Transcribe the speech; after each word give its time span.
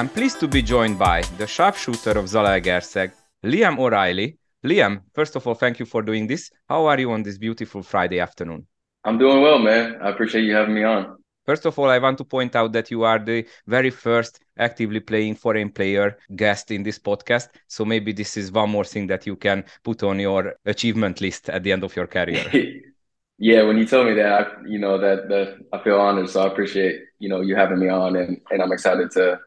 I'm 0.00 0.08
pleased 0.08 0.40
to 0.40 0.48
be 0.48 0.62
joined 0.62 0.98
by 0.98 1.20
the 1.36 1.46
sharpshooter 1.46 2.12
of 2.12 2.24
Zalaegerszeg, 2.24 3.12
Liam 3.44 3.78
O'Reilly. 3.78 4.38
Liam, 4.64 5.02
first 5.12 5.36
of 5.36 5.46
all, 5.46 5.54
thank 5.54 5.78
you 5.78 5.84
for 5.84 6.00
doing 6.00 6.26
this. 6.26 6.50
How 6.66 6.86
are 6.86 6.98
you 6.98 7.12
on 7.12 7.22
this 7.22 7.36
beautiful 7.36 7.82
Friday 7.82 8.18
afternoon? 8.18 8.66
I'm 9.04 9.18
doing 9.18 9.42
well, 9.42 9.58
man. 9.58 9.98
I 10.00 10.08
appreciate 10.08 10.44
you 10.44 10.54
having 10.54 10.74
me 10.74 10.84
on. 10.84 11.18
First 11.44 11.66
of 11.66 11.78
all, 11.78 11.90
I 11.90 11.98
want 11.98 12.16
to 12.16 12.24
point 12.24 12.56
out 12.56 12.72
that 12.72 12.90
you 12.90 13.02
are 13.02 13.18
the 13.18 13.44
very 13.66 13.90
first 13.90 14.40
actively 14.56 15.00
playing 15.00 15.34
foreign 15.34 15.70
player 15.70 16.16
guest 16.34 16.70
in 16.70 16.82
this 16.82 16.98
podcast. 16.98 17.48
So 17.66 17.84
maybe 17.84 18.14
this 18.14 18.38
is 18.38 18.50
one 18.50 18.70
more 18.70 18.84
thing 18.84 19.06
that 19.08 19.26
you 19.26 19.36
can 19.36 19.64
put 19.84 20.02
on 20.02 20.18
your 20.18 20.54
achievement 20.64 21.20
list 21.20 21.50
at 21.50 21.62
the 21.62 21.72
end 21.72 21.84
of 21.84 21.94
your 21.94 22.06
career. 22.06 22.46
yeah, 23.38 23.64
when 23.64 23.76
you 23.76 23.84
told 23.84 24.06
me 24.06 24.14
that, 24.14 24.32
I, 24.32 24.46
you 24.66 24.78
know 24.78 24.96
that 24.96 25.28
that 25.28 25.58
I 25.74 25.84
feel 25.84 26.00
honored. 26.00 26.30
So 26.30 26.40
I 26.42 26.46
appreciate 26.46 27.02
you 27.18 27.28
know 27.28 27.42
you 27.42 27.54
having 27.54 27.78
me 27.78 27.90
on, 27.90 28.16
and 28.16 28.40
and 28.50 28.62
I'm 28.62 28.72
excited 28.72 29.10
to 29.10 29.40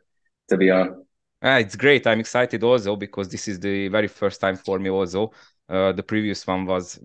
to 0.49 0.57
be 0.57 0.71
on. 0.71 1.05
Ah, 1.41 1.57
it's 1.57 1.75
great. 1.75 2.07
I'm 2.07 2.21
excited 2.21 2.63
also 2.63 2.95
because 2.95 3.27
this 3.27 3.47
is 3.47 3.59
the 3.59 3.89
very 3.89 4.07
first 4.07 4.39
time 4.39 4.55
for 4.55 4.79
me 4.79 4.89
also. 4.89 5.31
Uh, 5.67 5.91
the 5.91 6.03
previous 6.03 6.45
one 6.47 6.65
was, 6.65 6.99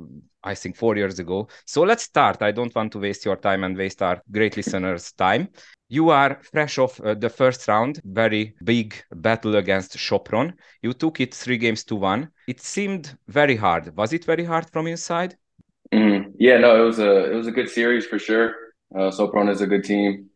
I 0.45 0.55
think, 0.55 0.77
four 0.77 0.97
years 0.97 1.19
ago. 1.19 1.48
So 1.64 1.83
let's 1.83 2.05
start. 2.05 2.42
I 2.42 2.52
don't 2.52 2.74
want 2.74 2.92
to 2.92 3.01
waste 3.01 3.24
your 3.24 3.37
time 3.37 3.64
and 3.64 3.77
waste 3.77 4.01
our 4.02 4.23
great 4.30 4.56
listeners' 4.56 5.12
time. 5.12 5.48
You 5.88 6.11
are 6.11 6.38
fresh 6.52 6.78
off 6.78 7.01
uh, 7.01 7.14
the 7.14 7.30
first 7.30 7.66
round, 7.66 8.01
very 8.05 8.55
big 8.62 8.95
battle 9.11 9.56
against 9.56 9.97
Sopron. 9.97 10.52
You 10.83 10.92
took 10.92 11.20
it 11.20 11.34
three 11.34 11.56
games 11.59 11.83
to 11.84 11.97
one. 11.97 12.30
It 12.47 12.61
seemed 12.61 13.16
very 13.27 13.56
hard. 13.56 13.97
Was 13.97 14.12
it 14.12 14.25
very 14.25 14.45
hard 14.45 14.70
from 14.70 14.86
inside? 14.86 15.36
Mm, 15.92 16.34
yeah, 16.39 16.58
no, 16.58 16.80
it 16.80 16.84
was 16.84 16.98
a 16.98 17.33
it 17.33 17.34
was 17.34 17.47
a 17.47 17.52
good 17.52 17.70
series 17.70 18.06
for 18.06 18.19
sure. 18.19 18.55
Uh, 18.95 19.11
Sopron 19.11 19.50
is 19.50 19.62
a 19.62 19.67
good 19.67 19.84
team. 19.84 20.27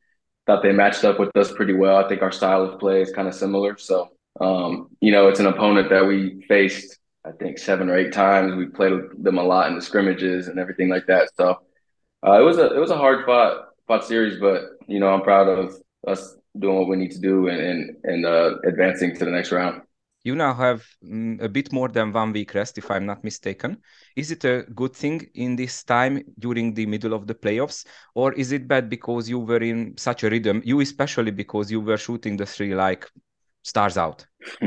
Thought 0.52 0.62
they 0.62 0.72
matched 0.72 1.04
up 1.04 1.18
with 1.18 1.34
us 1.34 1.50
pretty 1.50 1.72
well. 1.72 1.96
I 1.96 2.06
think 2.08 2.20
our 2.20 2.30
style 2.30 2.62
of 2.62 2.78
play 2.78 3.00
is 3.00 3.10
kind 3.10 3.26
of 3.26 3.34
similar. 3.34 3.78
So, 3.78 4.10
um, 4.38 4.88
you 5.00 5.10
know, 5.10 5.28
it's 5.28 5.40
an 5.40 5.46
opponent 5.46 5.88
that 5.88 6.06
we 6.06 6.44
faced 6.46 6.98
I 7.24 7.30
think 7.32 7.56
seven 7.56 7.88
or 7.88 7.96
eight 7.96 8.12
times. 8.12 8.54
We 8.54 8.66
played 8.66 8.92
them 9.18 9.38
a 9.38 9.42
lot 9.42 9.68
in 9.68 9.76
the 9.76 9.80
scrimmages 9.80 10.48
and 10.48 10.58
everything 10.58 10.90
like 10.90 11.06
that. 11.06 11.30
So 11.38 11.60
uh, 12.26 12.38
it 12.38 12.44
was 12.44 12.58
a 12.58 12.74
it 12.74 12.78
was 12.78 12.90
a 12.90 12.98
hard 12.98 13.24
fought 13.24 13.68
fought 13.86 14.04
series, 14.04 14.38
but 14.38 14.62
you 14.88 15.00
know 15.00 15.08
I'm 15.08 15.22
proud 15.22 15.48
of 15.48 15.74
us 16.06 16.36
doing 16.58 16.76
what 16.76 16.88
we 16.88 16.96
need 16.96 17.12
to 17.12 17.18
do 17.18 17.48
and 17.48 17.60
and, 17.60 17.96
and 18.04 18.26
uh, 18.26 18.58
advancing 18.66 19.16
to 19.16 19.24
the 19.24 19.30
next 19.30 19.52
round. 19.52 19.80
You 20.24 20.36
now 20.36 20.54
have 20.54 20.86
mm, 21.04 21.42
a 21.42 21.48
bit 21.48 21.72
more 21.72 21.88
than 21.88 22.12
one 22.12 22.32
week 22.32 22.54
rest, 22.54 22.78
if 22.78 22.90
I'm 22.90 23.06
not 23.06 23.24
mistaken. 23.24 23.78
Is 24.16 24.30
it 24.30 24.44
a 24.44 24.62
good 24.74 24.94
thing 24.94 25.26
in 25.34 25.56
this 25.56 25.82
time 25.82 26.22
during 26.38 26.74
the 26.74 26.86
middle 26.86 27.12
of 27.12 27.26
the 27.26 27.34
playoffs, 27.34 27.84
or 28.14 28.32
is 28.34 28.52
it 28.52 28.68
bad 28.68 28.88
because 28.88 29.28
you 29.28 29.40
were 29.40 29.62
in 29.62 29.96
such 29.96 30.22
a 30.22 30.30
rhythm? 30.30 30.62
You 30.64 30.80
especially 30.80 31.32
because 31.32 31.70
you 31.70 31.80
were 31.80 31.96
shooting 31.96 32.36
the 32.36 32.46
three 32.46 32.74
like 32.74 33.10
stars 33.62 33.96
out. 33.98 34.26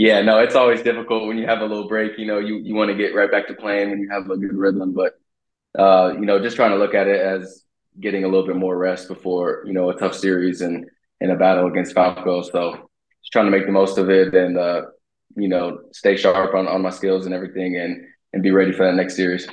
Yeah, 0.00 0.22
no, 0.22 0.38
it's 0.38 0.54
always 0.54 0.80
difficult 0.80 1.26
when 1.26 1.38
you 1.38 1.46
have 1.46 1.60
a 1.60 1.66
little 1.66 1.88
break. 1.88 2.18
You 2.18 2.26
know, 2.26 2.38
you, 2.38 2.58
you 2.58 2.72
want 2.76 2.88
to 2.88 2.96
get 2.96 3.16
right 3.16 3.28
back 3.28 3.48
to 3.48 3.54
playing 3.54 3.90
when 3.90 3.98
you 3.98 4.08
have 4.10 4.30
a 4.30 4.36
good 4.36 4.54
rhythm. 4.54 4.94
But, 4.94 5.18
uh, 5.76 6.12
you 6.14 6.24
know, 6.24 6.40
just 6.40 6.54
trying 6.54 6.70
to 6.70 6.76
look 6.76 6.94
at 6.94 7.08
it 7.08 7.20
as 7.20 7.64
getting 7.98 8.22
a 8.22 8.28
little 8.28 8.46
bit 8.46 8.54
more 8.54 8.78
rest 8.78 9.08
before, 9.08 9.64
you 9.66 9.72
know, 9.72 9.90
a 9.90 9.98
tough 9.98 10.14
series 10.14 10.60
and, 10.60 10.86
and 11.20 11.32
a 11.32 11.34
battle 11.36 11.66
against 11.66 11.94
Falco. 11.94 12.42
So 12.42 12.87
just 13.28 13.32
trying 13.32 13.44
to 13.44 13.56
make 13.56 13.66
the 13.66 13.72
most 13.72 13.98
of 13.98 14.08
it 14.08 14.34
and, 14.34 14.56
uh, 14.56 14.82
you 15.36 15.48
know, 15.48 15.78
stay 15.92 16.16
sharp 16.16 16.54
on, 16.54 16.66
on 16.66 16.80
my 16.80 16.90
skills 16.90 17.26
and 17.26 17.34
everything 17.34 17.76
and, 17.76 18.02
and 18.32 18.42
be 18.42 18.50
ready 18.50 18.72
for 18.72 18.86
that 18.86 18.94
next 18.94 19.16
series. 19.16 19.46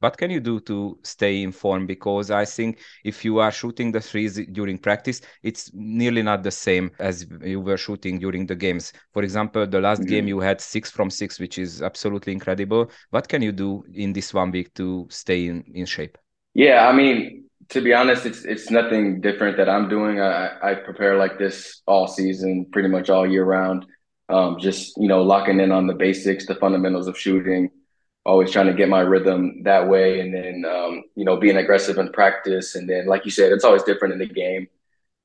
What 0.00 0.18
can 0.18 0.30
you 0.30 0.40
do 0.40 0.60
to 0.60 0.98
stay 1.02 1.42
informed? 1.42 1.86
Because 1.88 2.30
i 2.30 2.44
think 2.44 2.80
if 3.04 3.24
you 3.24 3.38
are 3.38 3.52
shooting 3.52 3.92
the 3.92 4.00
threes 4.00 4.38
during 4.52 4.76
practice 4.76 5.22
it's 5.42 5.70
nearly 5.72 6.22
not 6.22 6.42
the 6.42 6.50
same 6.50 6.90
as 6.98 7.26
you 7.42 7.60
were 7.60 7.78
shooting 7.78 8.18
during 8.18 8.46
the 8.46 8.56
games. 8.56 8.92
For 9.12 9.22
example 9.22 9.66
the 9.66 9.80
last 9.80 10.00
mm-hmm. 10.00 10.10
game 10.10 10.28
you 10.28 10.40
had 10.40 10.60
six 10.60 10.90
from 10.90 11.08
six 11.08 11.38
which 11.38 11.58
is 11.58 11.80
absolutely 11.80 12.32
incredible. 12.32 12.90
What 13.10 13.28
can 13.28 13.40
you 13.40 13.52
do 13.52 13.84
in 13.94 14.12
this 14.12 14.34
one 14.34 14.50
week 14.50 14.74
to 14.74 15.06
stay 15.08 15.46
in, 15.46 15.64
in 15.72 15.86
shape? 15.86 16.18
Yeah 16.52 16.88
i 16.88 16.92
mean 16.92 17.44
to 17.70 17.80
be 17.80 17.92
honest, 17.94 18.26
it's 18.26 18.44
it's 18.44 18.70
nothing 18.70 19.20
different 19.20 19.56
that 19.56 19.68
I'm 19.68 19.88
doing. 19.88 20.20
I, 20.20 20.56
I 20.62 20.74
prepare 20.74 21.16
like 21.16 21.38
this 21.38 21.82
all 21.86 22.06
season, 22.06 22.66
pretty 22.72 22.88
much 22.88 23.10
all 23.10 23.26
year 23.26 23.44
round. 23.44 23.86
Um, 24.28 24.58
just 24.58 24.96
you 24.96 25.08
know, 25.08 25.22
locking 25.22 25.60
in 25.60 25.72
on 25.72 25.86
the 25.86 25.94
basics, 25.94 26.46
the 26.46 26.54
fundamentals 26.54 27.08
of 27.08 27.18
shooting, 27.18 27.70
always 28.24 28.50
trying 28.50 28.66
to 28.66 28.74
get 28.74 28.88
my 28.88 29.00
rhythm 29.00 29.62
that 29.64 29.88
way. 29.88 30.20
And 30.20 30.34
then 30.34 30.64
um, 30.68 31.02
you 31.14 31.24
know 31.24 31.36
being 31.36 31.56
aggressive 31.56 31.98
in 31.98 32.12
practice. 32.12 32.74
And 32.74 32.88
then 32.88 33.06
like 33.06 33.24
you 33.24 33.30
said 33.30 33.52
it's 33.52 33.64
always 33.64 33.82
different 33.82 34.14
in 34.14 34.20
the 34.20 34.26
game. 34.26 34.68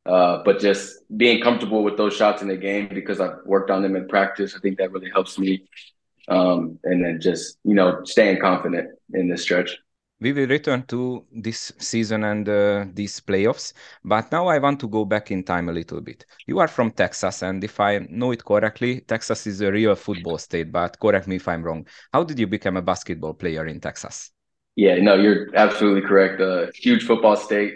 Uh, 0.05 0.41
but 0.43 0.59
just 0.59 0.97
being 1.17 1.41
comfortable 1.41 1.83
with 1.83 1.97
those 1.97 2.15
shots 2.15 2.41
in 2.41 2.47
the 2.47 2.57
game 2.57 2.89
because 2.91 3.19
I've 3.19 3.37
worked 3.45 3.69
on 3.69 3.83
them 3.83 3.95
in 3.95 4.07
practice 4.07 4.55
I 4.55 4.59
think 4.59 4.77
that 4.77 4.91
really 4.91 5.09
helps 5.11 5.37
me. 5.37 5.67
Um, 6.27 6.79
and 6.83 7.03
then 7.03 7.19
just 7.19 7.57
you 7.63 7.73
know 7.73 8.01
staying 8.05 8.39
confident 8.39 8.89
in 9.13 9.29
this 9.29 9.43
stretch 9.43 9.77
we 10.19 10.33
will 10.33 10.47
return 10.47 10.83
to 10.87 11.25
this 11.31 11.71
season 11.77 12.23
and 12.23 12.47
uh, 12.47 12.85
these 12.93 13.19
playoffs. 13.21 13.73
But 14.03 14.31
now 14.31 14.47
I 14.47 14.59
want 14.59 14.79
to 14.81 14.87
go 14.87 15.05
back 15.05 15.31
in 15.31 15.43
time 15.43 15.69
a 15.69 15.73
little 15.73 16.01
bit. 16.01 16.25
You 16.45 16.59
are 16.59 16.67
from 16.67 16.91
Texas, 16.91 17.41
and 17.41 17.63
if 17.63 17.79
I 17.79 17.99
know 18.09 18.31
it 18.31 18.43
correctly, 18.43 19.01
Texas 19.01 19.47
is 19.47 19.61
a 19.61 19.71
real 19.71 19.95
football 19.95 20.37
state. 20.37 20.71
But 20.71 20.99
correct 20.99 21.27
me 21.27 21.37
if 21.37 21.47
I'm 21.47 21.63
wrong. 21.63 21.87
How 22.13 22.23
did 22.23 22.39
you 22.39 22.47
become 22.47 22.77
a 22.77 22.81
basketball 22.81 23.33
player 23.33 23.65
in 23.65 23.79
Texas? 23.79 24.31
Yeah, 24.75 24.95
no, 24.95 25.15
you're 25.15 25.55
absolutely 25.55 26.07
correct. 26.07 26.39
Uh, 26.41 26.67
huge 26.75 27.05
football 27.05 27.35
state. 27.35 27.73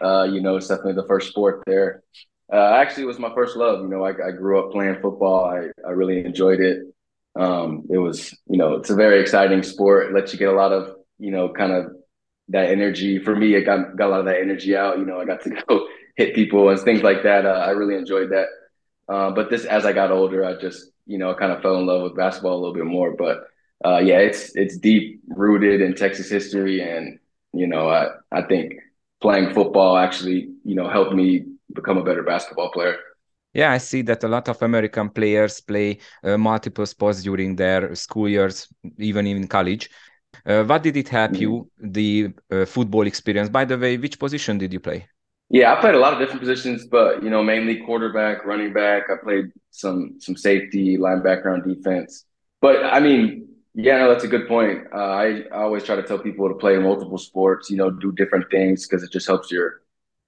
Uh, 0.00 0.28
you 0.30 0.40
know, 0.40 0.56
it's 0.56 0.68
definitely 0.68 0.94
the 0.94 1.06
first 1.06 1.28
sport 1.28 1.62
there. 1.66 2.02
Uh, 2.52 2.74
actually, 2.74 3.02
it 3.02 3.06
was 3.06 3.18
my 3.18 3.34
first 3.34 3.56
love. 3.56 3.80
You 3.80 3.88
know, 3.88 4.04
I, 4.04 4.10
I 4.10 4.30
grew 4.30 4.58
up 4.58 4.72
playing 4.72 5.00
football. 5.02 5.44
I, 5.44 5.68
I 5.86 5.90
really 5.90 6.24
enjoyed 6.24 6.60
it. 6.60 6.82
Um, 7.38 7.86
it 7.90 7.98
was, 7.98 8.36
you 8.48 8.56
know, 8.56 8.74
it's 8.74 8.90
a 8.90 8.94
very 8.94 9.20
exciting 9.20 9.62
sport. 9.62 10.06
It 10.06 10.14
lets 10.14 10.32
you 10.32 10.38
get 10.38 10.48
a 10.48 10.52
lot 10.52 10.72
of 10.72 10.97
you 11.18 11.30
know, 11.30 11.52
kind 11.52 11.72
of 11.72 11.92
that 12.48 12.70
energy. 12.70 13.18
For 13.18 13.34
me, 13.34 13.56
I 13.56 13.60
got 13.60 13.96
got 13.96 14.08
a 14.08 14.10
lot 14.10 14.20
of 14.20 14.26
that 14.26 14.40
energy 14.40 14.76
out. 14.76 14.98
You 14.98 15.06
know, 15.06 15.20
I 15.20 15.24
got 15.24 15.42
to 15.42 15.50
go 15.68 15.88
hit 16.16 16.34
people 16.34 16.68
and 16.68 16.80
things 16.80 17.02
like 17.02 17.22
that. 17.22 17.46
Uh, 17.46 17.64
I 17.66 17.70
really 17.70 17.94
enjoyed 17.94 18.30
that. 18.30 18.46
Uh, 19.08 19.30
but 19.30 19.50
this, 19.50 19.64
as 19.64 19.86
I 19.86 19.92
got 19.92 20.10
older, 20.10 20.44
I 20.44 20.60
just 20.60 20.90
you 21.06 21.18
know 21.18 21.34
kind 21.34 21.52
of 21.52 21.62
fell 21.62 21.76
in 21.76 21.86
love 21.86 22.02
with 22.02 22.16
basketball 22.16 22.54
a 22.54 22.60
little 22.60 22.74
bit 22.74 22.84
more. 22.84 23.14
But 23.16 23.44
uh, 23.84 23.98
yeah, 23.98 24.18
it's 24.18 24.54
it's 24.56 24.76
deep 24.78 25.22
rooted 25.28 25.80
in 25.80 25.94
Texas 25.94 26.28
history, 26.30 26.80
and 26.80 27.18
you 27.52 27.66
know, 27.66 27.88
I 27.88 28.08
I 28.32 28.42
think 28.42 28.74
playing 29.20 29.54
football 29.54 29.96
actually 29.96 30.50
you 30.64 30.74
know 30.74 30.88
helped 30.88 31.14
me 31.14 31.44
become 31.72 31.98
a 31.98 32.04
better 32.04 32.22
basketball 32.22 32.70
player. 32.70 32.96
Yeah, 33.54 33.72
I 33.72 33.78
see 33.78 34.02
that 34.02 34.22
a 34.24 34.28
lot 34.28 34.48
of 34.48 34.60
American 34.62 35.08
players 35.08 35.60
play 35.60 35.98
uh, 36.22 36.36
multiple 36.36 36.86
sports 36.86 37.22
during 37.22 37.56
their 37.56 37.94
school 37.94 38.28
years, 38.28 38.68
even 38.98 39.26
in 39.26 39.48
college. 39.48 39.88
Uh, 40.44 40.64
what 40.64 40.82
did 40.82 40.96
it 40.96 41.08
help 41.08 41.36
you, 41.36 41.68
mm. 41.82 41.92
the 41.92 42.32
uh, 42.50 42.64
football 42.64 43.06
experience? 43.06 43.48
By 43.48 43.64
the 43.64 43.78
way, 43.78 43.96
which 43.96 44.18
position 44.18 44.58
did 44.58 44.72
you 44.72 44.80
play? 44.80 45.06
Yeah, 45.50 45.72
I 45.72 45.80
played 45.80 45.94
a 45.94 45.98
lot 45.98 46.12
of 46.12 46.18
different 46.18 46.40
positions, 46.40 46.86
but 46.86 47.22
you 47.22 47.30
know, 47.30 47.42
mainly 47.42 47.76
quarterback, 47.78 48.44
running 48.44 48.72
back. 48.72 49.04
I 49.10 49.14
played 49.22 49.46
some 49.70 50.16
some 50.20 50.36
safety, 50.36 50.98
linebacker 50.98 51.52
on 51.52 51.66
defense. 51.66 52.24
But 52.60 52.84
I 52.84 53.00
mean, 53.00 53.48
yeah, 53.74 53.98
no, 53.98 54.08
that's 54.08 54.24
a 54.24 54.28
good 54.28 54.46
point. 54.46 54.86
Uh, 54.92 54.96
I, 54.96 55.44
I 55.52 55.62
always 55.62 55.84
try 55.84 55.96
to 55.96 56.02
tell 56.02 56.18
people 56.18 56.48
to 56.48 56.54
play 56.54 56.76
multiple 56.78 57.16
sports. 57.16 57.70
You 57.70 57.78
know, 57.78 57.90
do 57.90 58.12
different 58.12 58.50
things 58.50 58.86
because 58.86 59.02
it 59.02 59.10
just 59.10 59.26
helps 59.26 59.50
your, 59.50 59.80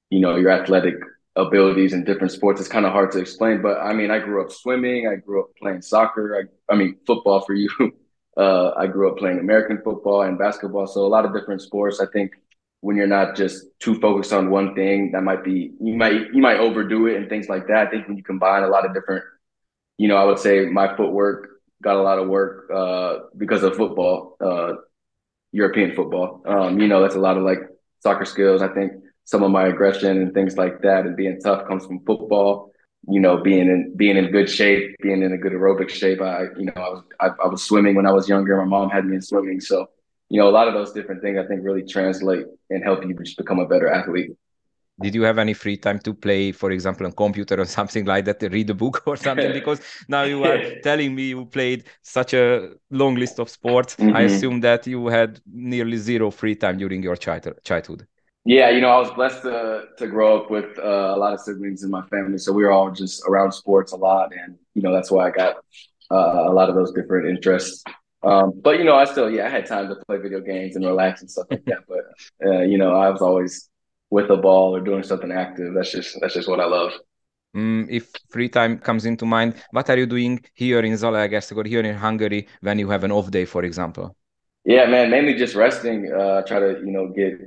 you 0.09 0.21
know, 0.21 0.37
your 0.37 0.51
athletic 0.51 0.95
abilities 1.37 1.93
in 1.93 2.05
different 2.05 2.33
sports. 2.33 2.61
It's 2.61 2.69
kind 2.69 2.87
of 2.87 2.93
hard 2.93 3.13
to 3.13 3.19
explain, 3.19 3.61
but 3.61 3.79
I 3.79 3.93
mean, 3.93 4.11
I 4.11 4.21
grew 4.21 4.43
up 4.43 4.51
swimming. 4.51 5.07
I 5.07 5.17
grew 5.17 5.43
up 5.43 5.51
playing 5.61 5.83
soccer. 5.83 6.37
I, 6.37 6.73
I 6.73 6.77
mean, 6.77 6.97
football 7.07 7.41
for 7.43 7.55
you. 7.55 7.69
Uh, 8.41 8.73
I 8.77 8.87
grew 8.87 9.11
up 9.11 9.19
playing 9.19 9.39
American 9.39 9.81
football 9.85 10.23
and 10.23 10.39
basketball, 10.39 10.87
so 10.87 11.05
a 11.05 11.13
lot 11.15 11.27
of 11.27 11.35
different 11.35 11.61
sports. 11.63 12.01
I 12.01 12.07
think 12.13 12.33
when 12.81 12.97
you're 12.97 13.07
not 13.07 13.37
just 13.37 13.67
too 13.81 13.95
focused 14.01 14.33
on 14.33 14.51
one 14.51 14.75
thing, 14.75 15.13
that 15.13 15.23
might 15.23 15.45
be 15.45 15.73
you 15.81 15.95
might 15.95 16.33
you 16.33 16.41
might 16.41 16.59
overdo 16.59 17.07
it 17.07 17.17
and 17.17 17.29
things 17.29 17.49
like 17.49 17.67
that. 17.69 17.89
I 17.89 17.91
think 17.91 18.09
when 18.09 18.17
you 18.17 18.23
combine 18.23 18.63
a 18.63 18.69
lot 18.69 18.87
of 18.87 18.95
different, 18.95 19.25
you 19.99 20.09
know, 20.09 20.17
I 20.17 20.25
would 20.25 20.39
say 20.39 20.67
my 20.67 20.97
footwork 20.97 21.49
got 21.83 21.97
a 21.97 22.03
lot 22.03 22.19
of 22.19 22.29
work 22.29 22.71
uh, 22.75 23.19
because 23.37 23.63
of 23.63 23.77
football, 23.77 24.37
uh, 24.41 24.73
European 25.53 25.95
football. 25.95 26.43
Um, 26.47 26.81
you 26.81 26.89
know, 26.89 27.03
that's 27.03 27.17
a 27.17 27.21
lot 27.21 27.37
of 27.37 27.43
like 27.43 27.61
soccer 28.03 28.25
skills. 28.25 28.63
I 28.63 28.69
think 28.69 28.93
some 29.25 29.43
of 29.43 29.51
my 29.51 29.67
aggression 29.67 30.17
and 30.23 30.33
things 30.35 30.57
like 30.57 30.83
that 30.83 31.07
and 31.07 31.17
being 31.17 31.41
tough 31.41 31.69
comes 31.69 31.87
from 31.87 32.05
football 32.05 32.70
you 33.09 33.21
know, 33.21 33.39
being 33.39 33.69
in 33.69 33.97
being 33.97 34.17
in 34.17 34.31
good 34.31 34.49
shape, 34.49 34.97
being 35.03 35.23
in 35.23 35.33
a 35.33 35.39
good 35.39 35.53
aerobic 35.53 35.89
shape. 35.89 36.21
I, 36.21 36.45
you 36.57 36.67
know, 36.67 36.73
I 36.77 36.89
was 36.89 37.03
I, 37.21 37.27
I, 37.45 37.49
was 37.49 37.63
swimming 37.63 37.95
when 37.95 38.07
I 38.07 38.13
was 38.13 38.29
younger. 38.29 38.57
My 38.59 38.65
mom 38.65 38.91
had 38.91 39.07
me 39.07 39.17
in 39.17 39.23
swimming, 39.23 39.61
so 39.61 39.89
you 40.29 40.41
know, 40.41 40.49
a 40.49 40.51
lot 40.51 40.69
of 40.69 40.75
those 40.75 40.93
different 40.93 41.23
things 41.23 41.39
I 41.39 41.47
think 41.47 41.65
really 41.65 41.83
translate 41.83 42.47
and 42.71 42.85
help 42.85 43.05
you 43.05 43.15
just 43.15 43.37
become 43.37 43.59
a 43.59 43.67
better 43.67 43.89
athlete. 43.89 44.31
Did 45.03 45.15
you 45.15 45.23
have 45.23 45.39
any 45.39 45.55
free 45.55 45.79
time 45.79 45.99
to 46.01 46.13
play, 46.13 46.53
for 46.53 46.71
example, 46.73 47.07
on 47.07 47.13
computer 47.13 47.59
or 47.59 47.65
something 47.79 48.05
like 48.05 48.27
that, 48.27 48.43
read 48.43 48.69
a 48.71 48.75
book 48.75 49.03
or 49.07 49.17
something? 49.17 49.53
Because 49.61 49.81
now 50.09 50.25
you 50.25 50.45
are 50.45 50.59
telling 50.83 51.15
me 51.15 51.31
you 51.31 51.47
played 51.47 51.85
such 52.03 52.35
a 52.35 52.73
long 52.91 53.15
list 53.15 53.41
of 53.41 53.49
sports. 53.49 53.97
Mm-hmm. 53.97 54.17
I 54.17 54.23
assume 54.23 54.61
that 54.61 54.87
you 54.87 55.07
had 55.09 55.41
nearly 55.51 55.97
zero 55.97 56.31
free 56.31 56.55
time 56.55 56.77
during 56.77 57.03
your 57.03 57.17
childhood. 57.17 58.07
Yeah, 58.45 58.71
you 58.71 58.81
know, 58.81 58.89
I 58.89 58.99
was 58.99 59.11
blessed 59.11 59.43
to 59.43 59.85
to 59.99 60.07
grow 60.07 60.39
up 60.39 60.51
with 60.51 60.79
uh, 60.79 61.13
a 61.15 61.19
lot 61.19 61.35
of 61.35 61.41
siblings 61.41 61.83
in 61.83 61.91
my 61.91 62.03
family, 62.07 62.39
so 62.39 62.53
we 62.53 62.65
were 62.65 62.73
all 62.73 62.91
just 62.91 63.23
around 63.29 63.53
sports 63.53 63.93
a 63.93 63.97
lot, 63.97 64.33
and 64.35 64.57
you 64.75 64.83
know 64.83 64.93
that's 64.93 65.11
why 65.11 65.29
I 65.29 65.31
got 65.31 65.57
uh, 66.11 66.49
a 66.49 66.53
lot 66.53 66.69
of 66.71 66.75
those 66.75 66.93
different 66.93 67.29
interests. 67.29 67.85
Um, 68.23 68.53
but 68.63 68.79
you 68.79 68.85
know, 68.85 68.97
I 68.97 69.05
still 69.05 69.31
yeah, 69.31 69.47
I 69.47 69.51
had 69.51 69.67
time 69.67 69.89
to 69.89 69.97
play 70.07 70.17
video 70.17 70.41
games 70.41 70.75
and 70.77 70.87
relax 70.87 71.21
and 71.21 71.31
stuff 71.31 71.49
like 71.51 71.65
that. 71.67 71.85
But 71.87 72.05
uh, 72.47 72.63
you 72.63 72.79
know, 72.79 72.95
I 72.95 73.11
was 73.11 73.21
always 73.21 73.69
with 74.09 74.31
a 74.31 74.37
ball 74.37 74.75
or 74.75 74.81
doing 74.81 75.03
something 75.03 75.33
active. 75.33 75.75
That's 75.75 75.93
just 75.93 76.19
that's 76.21 76.35
just 76.35 76.49
what 76.49 76.61
I 76.61 76.67
love. 76.67 76.93
Mm, 77.55 77.89
if 77.91 78.11
free 78.31 78.49
time 78.49 78.79
comes 78.79 79.05
into 79.05 79.27
mind, 79.27 79.55
what 79.71 79.91
are 79.91 79.99
you 79.99 80.07
doing 80.07 80.41
here 80.55 80.81
in 80.81 80.93
Zalaegerszeg 80.95 81.57
or 81.57 81.65
here 81.65 81.81
in 81.81 81.97
Hungary 81.97 82.49
when 82.61 82.79
you 82.79 82.89
have 82.89 83.05
an 83.05 83.13
off 83.13 83.31
day, 83.31 83.45
for 83.45 83.65
example? 83.65 84.17
Yeah, 84.65 84.87
man, 84.87 85.11
mainly 85.11 85.35
just 85.35 85.55
resting. 85.55 86.13
Uh, 86.13 86.43
try 86.43 86.59
to 86.61 86.81
you 86.85 86.93
know 86.93 87.09
get 87.09 87.41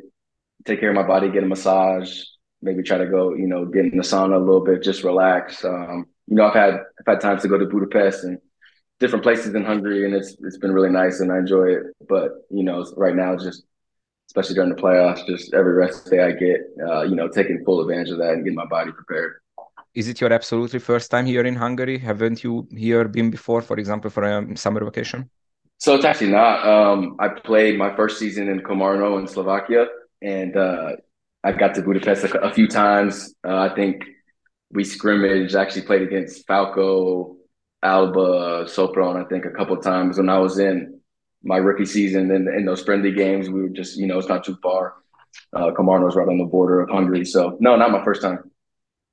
take 0.66 0.80
care 0.80 0.90
of 0.90 0.96
my 0.96 1.04
body, 1.04 1.30
get 1.30 1.44
a 1.44 1.48
massage, 1.48 2.24
maybe 2.62 2.84
try 2.84 2.98
to 2.98 3.06
go, 3.06 3.34
you 3.34 3.48
know, 3.48 3.66
get 3.66 3.86
in 3.86 3.98
the 3.98 4.04
sauna 4.04 4.36
a 4.36 4.40
little 4.40 4.64
bit, 4.64 4.84
just 4.84 5.04
relax. 5.04 5.64
Um, 5.66 6.06
you 6.28 6.36
know, 6.36 6.46
I've 6.46 6.54
had 6.54 6.74
I've 6.76 7.06
had 7.06 7.22
times 7.22 7.42
to 7.42 7.48
go 7.48 7.58
to 7.58 7.66
Budapest 7.66 8.24
and 8.24 8.40
different 9.00 9.24
places 9.24 9.54
in 9.54 9.64
Hungary, 9.64 10.06
and 10.06 10.14
it's 10.14 10.36
it's 10.42 10.58
been 10.58 10.72
really 10.72 10.90
nice 10.90 11.20
and 11.20 11.32
I 11.32 11.38
enjoy 11.40 11.66
it. 11.76 11.84
But 12.08 12.32
you 12.50 12.64
know, 12.64 12.86
right 12.96 13.16
now, 13.16 13.36
just 13.36 13.64
especially 14.28 14.56
during 14.56 14.74
the 14.74 14.82
playoffs, 14.82 15.26
just 15.28 15.54
every 15.54 15.74
rest 15.74 16.10
day 16.10 16.24
I 16.24 16.32
get, 16.32 16.62
uh, 16.88 17.04
you 17.04 17.16
know, 17.16 17.28
taking 17.28 17.64
full 17.66 17.82
advantage 17.82 18.10
of 18.10 18.18
that 18.20 18.34
and 18.34 18.44
getting 18.44 18.56
my 18.56 18.66
body 18.66 18.92
prepared. 18.92 19.34
Is 19.94 20.08
it 20.08 20.20
your 20.22 20.34
absolutely 20.34 20.80
first 20.80 21.12
time 21.12 21.28
here 21.28 21.44
in 21.44 21.56
Hungary? 21.56 22.00
Haven't 22.00 22.44
you 22.44 22.68
here 22.76 23.08
been 23.08 23.30
before, 23.30 23.62
for 23.62 23.78
example, 23.78 24.10
for 24.10 24.24
a 24.24 24.58
summer 24.58 24.84
vacation? 24.84 25.30
So 25.78 25.94
it's 25.96 26.06
actually 26.06 26.32
not. 26.32 26.66
Um, 26.66 27.16
I 27.20 27.28
played 27.28 27.78
my 27.78 27.96
first 27.96 28.18
season 28.18 28.50
in 28.50 28.62
Komarno 28.62 29.20
in 29.20 29.28
Slovakia, 29.28 29.86
and 30.24 30.56
uh, 30.56 30.96
I 31.44 31.52
got 31.52 31.76
to 31.76 31.82
Budapest 31.82 32.24
a, 32.24 32.40
a 32.40 32.54
few 32.54 32.68
times. 32.68 33.36
Uh, 33.46 33.58
I 33.58 33.76
think 33.76 34.06
we 34.72 34.84
scrimmaged, 34.84 35.56
actually 35.56 35.84
played 35.84 36.02
against 36.02 36.48
Falco, 36.48 37.36
Alba, 37.84 38.66
Sopron, 38.66 39.24
I 39.24 39.28
think 39.28 39.46
a 39.46 39.52
couple 39.52 39.76
times 39.78 40.18
when 40.18 40.30
I 40.30 40.40
was 40.40 40.58
in 40.58 41.00
my 41.44 41.58
rookie 41.58 41.86
season. 41.86 42.32
And 42.32 42.48
in 42.48 42.66
those 42.66 42.82
friendly 42.82 43.12
games, 43.12 43.50
we 43.50 43.62
were 43.62 43.70
just, 43.70 43.98
you 43.98 44.08
know, 44.08 44.18
it's 44.18 44.30
not 44.30 44.46
too 44.46 44.58
far. 44.64 44.96
Uh, 45.52 45.72
Komarno's 45.72 46.16
right 46.16 46.28
on 46.28 46.38
the 46.38 46.46
border 46.46 46.80
of 46.80 46.90
Hungary. 46.90 47.26
So, 47.26 47.58
no, 47.60 47.76
not 47.76 47.92
my 47.92 48.04
first 48.04 48.22
time. 48.22 48.50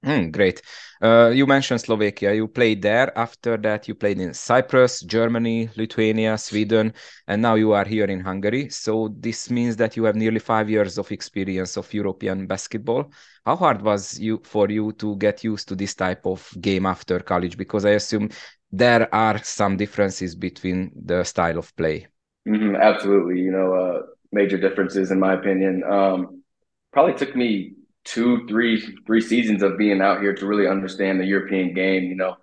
Mm, 0.02 0.32
great. 0.32 0.62
Uh, 1.02 1.28
you 1.28 1.46
mentioned 1.46 1.80
Slovakia. 1.80 2.32
You 2.32 2.48
played 2.48 2.80
there. 2.80 3.12
After 3.18 3.58
that, 3.58 3.86
you 3.86 3.94
played 3.94 4.18
in 4.18 4.32
Cyprus, 4.32 5.02
Germany, 5.02 5.68
Lithuania, 5.76 6.38
Sweden, 6.38 6.94
and 7.28 7.42
now 7.42 7.54
you 7.54 7.72
are 7.72 7.84
here 7.84 8.06
in 8.06 8.20
Hungary. 8.20 8.70
So 8.70 9.14
this 9.18 9.50
means 9.50 9.76
that 9.76 9.96
you 9.98 10.04
have 10.04 10.16
nearly 10.16 10.38
five 10.38 10.70
years 10.70 10.96
of 10.96 11.12
experience 11.12 11.76
of 11.76 11.92
European 11.92 12.46
basketball. 12.46 13.12
How 13.44 13.56
hard 13.56 13.82
was 13.82 14.18
you 14.18 14.40
for 14.42 14.70
you 14.70 14.92
to 14.92 15.16
get 15.16 15.44
used 15.44 15.68
to 15.68 15.76
this 15.76 15.94
type 15.94 16.24
of 16.24 16.48
game 16.62 16.86
after 16.86 17.20
college? 17.20 17.58
Because 17.58 17.84
I 17.84 17.90
assume 17.90 18.30
there 18.72 19.14
are 19.14 19.42
some 19.44 19.76
differences 19.76 20.34
between 20.34 20.92
the 20.96 21.24
style 21.24 21.58
of 21.58 21.76
play. 21.76 22.06
Mm-hmm, 22.48 22.76
absolutely. 22.76 23.40
You 23.40 23.52
know, 23.52 23.74
uh, 23.74 24.02
major 24.32 24.56
differences 24.56 25.10
in 25.10 25.20
my 25.20 25.34
opinion. 25.34 25.82
Um, 25.84 26.42
probably 26.90 27.14
took 27.14 27.36
me 27.36 27.74
two, 28.04 28.46
three, 28.46 28.80
three 29.06 29.20
seasons 29.20 29.62
of 29.62 29.78
being 29.78 30.00
out 30.00 30.20
here 30.20 30.34
to 30.34 30.46
really 30.46 30.66
understand 30.66 31.20
the 31.20 31.26
European 31.26 31.74
game. 31.74 32.04
You 32.04 32.16
know, 32.16 32.36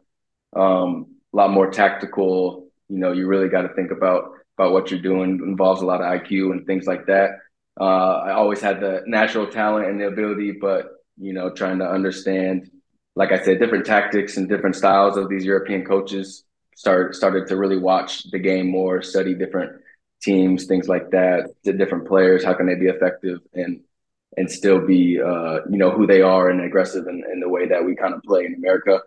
um, 0.56 1.16
a 1.34 1.38
lot 1.38 1.52
more 1.52 1.72
tactical. 1.72 2.68
You 2.90 3.00
know, 3.00 3.12
you 3.12 3.28
really 3.28 3.50
got 3.50 3.64
to 3.64 3.74
think 3.74 3.92
about 3.92 4.32
about 4.58 4.74
what 4.74 4.90
you're 4.90 5.02
doing. 5.02 5.36
It 5.36 5.44
involves 5.44 5.82
a 5.82 5.86
lot 5.86 6.02
of 6.02 6.08
IQ 6.08 6.52
and 6.52 6.66
things 6.66 6.88
like 6.88 7.06
that. 7.08 7.32
Uh, 7.80 8.22
I 8.26 8.32
always 8.32 8.60
had 8.60 8.80
the 8.80 9.04
natural 9.06 9.48
talent 9.48 9.88
and 9.88 10.00
the 10.00 10.08
ability, 10.08 10.54
but 10.54 10.88
you 11.18 11.34
know, 11.34 11.50
trying 11.52 11.80
to 11.80 11.90
understand, 11.90 12.70
like 13.16 13.32
I 13.32 13.44
said, 13.44 13.60
different 13.60 13.86
tactics 13.86 14.38
and 14.38 14.50
different 14.50 14.76
styles 14.76 15.18
of 15.18 15.30
these 15.30 15.46
European 15.46 15.86
coaches. 15.86 16.44
Started 16.76 17.16
started 17.16 17.48
to 17.48 17.58
really 17.58 17.78
watch 17.78 18.30
the 18.32 18.40
game 18.40 18.68
more, 18.70 19.02
study 19.02 19.34
different 19.34 19.82
teams, 20.22 20.66
things 20.66 20.88
like 20.88 21.10
that, 21.12 21.50
the 21.64 21.74
different 21.74 22.08
players, 22.08 22.44
how 22.44 22.54
can 22.54 22.68
they 22.68 22.76
be 22.76 22.88
effective, 22.88 23.40
and 23.54 23.82
and 24.38 24.50
still 24.50 24.80
be 24.80 25.20
uh, 25.20 25.60
you 25.70 25.78
know 25.78 25.92
who 25.92 26.08
they 26.08 26.22
are 26.22 26.50
and 26.50 26.62
aggressive 26.62 27.08
in, 27.08 27.24
in 27.34 27.40
the 27.40 27.50
way 27.50 27.68
that 27.68 27.84
we 27.84 27.96
kind 27.96 28.14
of 28.14 28.22
play 28.24 28.46
in 28.46 28.54
America. 28.56 29.02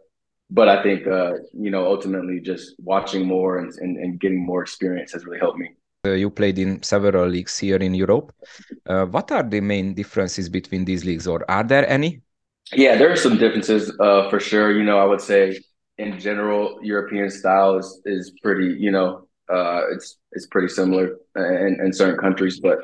But 0.51 0.69
I 0.69 0.83
think 0.83 1.07
uh, 1.07 1.35
you 1.53 1.71
know 1.71 1.87
ultimately 1.87 2.41
just 2.41 2.75
watching 2.83 3.27
more 3.27 3.59
and, 3.59 3.73
and, 3.79 3.97
and 3.97 4.21
getting 4.21 4.45
more 4.45 4.63
experience 4.63 5.13
has 5.13 5.25
really 5.25 5.39
helped 5.39 5.59
me. 5.59 5.71
Uh, 6.05 6.13
you 6.13 6.31
played 6.31 6.59
in 6.59 6.83
several 6.83 7.29
leagues 7.29 7.59
here 7.59 7.77
in 7.77 7.95
Europe. 7.95 8.33
Uh, 8.87 9.05
what 9.07 9.31
are 9.31 9.43
the 9.43 9.61
main 9.61 9.95
differences 9.95 10.49
between 10.49 10.85
these 10.85 11.05
leagues, 11.05 11.27
or 11.27 11.49
are 11.49 11.63
there 11.63 11.89
any? 11.89 12.21
Yeah, 12.73 12.97
there 12.97 13.13
are 13.13 13.17
some 13.17 13.37
differences 13.37 13.93
uh, 14.01 14.29
for 14.31 14.41
sure. 14.41 14.73
You 14.73 14.83
know, 14.83 14.99
I 14.99 15.05
would 15.05 15.21
say 15.21 15.61
in 15.99 16.19
general, 16.19 16.79
European 16.83 17.31
style 17.31 17.79
is 17.79 18.01
is 18.05 18.33
pretty. 18.43 18.75
You 18.81 18.91
know, 18.91 19.29
uh, 19.53 19.83
it's 19.93 20.17
it's 20.33 20.47
pretty 20.47 20.69
similar 20.69 21.17
in, 21.37 21.79
in 21.85 21.93
certain 21.93 22.19
countries, 22.19 22.59
but 22.61 22.79